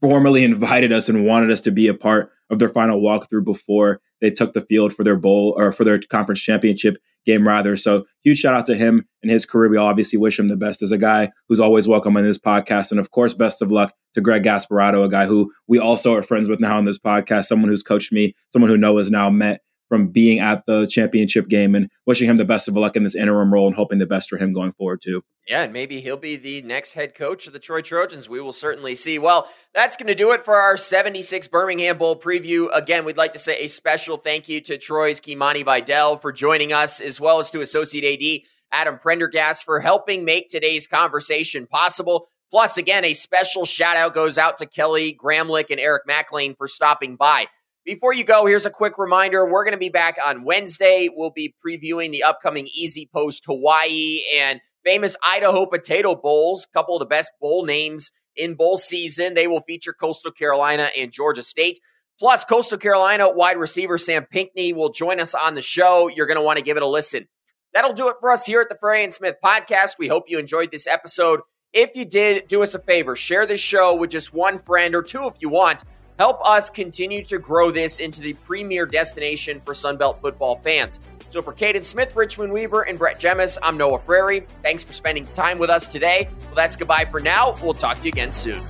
[0.00, 4.00] formally invited us and wanted us to be a part of their final walkthrough before
[4.20, 7.76] they took the field for their bowl or for their conference championship game rather.
[7.76, 9.68] So huge shout out to him and his career.
[9.68, 12.92] We obviously wish him the best as a guy who's always welcome on this podcast.
[12.92, 16.22] And of course, best of luck to Greg Gasparato, a guy who we also are
[16.22, 19.60] friends with now on this podcast, someone who's coached me, someone who Noah's now met
[19.88, 23.14] from being at the championship game and wishing him the best of luck in this
[23.14, 25.22] interim role and hoping the best for him going forward too.
[25.46, 28.28] Yeah, and maybe he'll be the next head coach of the Troy Trojans.
[28.28, 29.18] We will certainly see.
[29.18, 32.68] Well, that's going to do it for our 76 Birmingham Bowl preview.
[32.74, 36.72] Again, we'd like to say a special thank you to Troy's Kimani Vidal for joining
[36.72, 42.28] us, as well as to Associate AD Adam Prendergast for helping make today's conversation possible.
[42.50, 46.54] Plus, again, a special shout out goes out to Kelly Gramlich and Eric Mac Lain
[46.56, 47.46] for stopping by.
[47.86, 49.46] Before you go, here's a quick reminder.
[49.46, 51.08] We're going to be back on Wednesday.
[51.08, 56.98] We'll be previewing the upcoming EasyPost Hawaii and famous Idaho Potato Bowls, a couple of
[56.98, 59.34] the best bowl names in bowl season.
[59.34, 61.78] They will feature Coastal Carolina and Georgia State.
[62.18, 66.08] Plus, Coastal Carolina wide receiver Sam Pinckney will join us on the show.
[66.08, 67.28] You're going to want to give it a listen.
[67.72, 69.90] That'll do it for us here at the Frary and Smith podcast.
[69.96, 71.38] We hope you enjoyed this episode.
[71.72, 75.02] If you did, do us a favor share this show with just one friend or
[75.02, 75.84] two if you want.
[76.18, 80.98] Help us continue to grow this into the premier destination for Sunbelt football fans.
[81.28, 84.46] So for Caden Smith, Richmond Weaver, and Brett Jemis, I'm Noah Frary.
[84.62, 86.28] Thanks for spending time with us today.
[86.46, 87.56] Well, that's goodbye for now.
[87.62, 88.62] We'll talk to you again soon.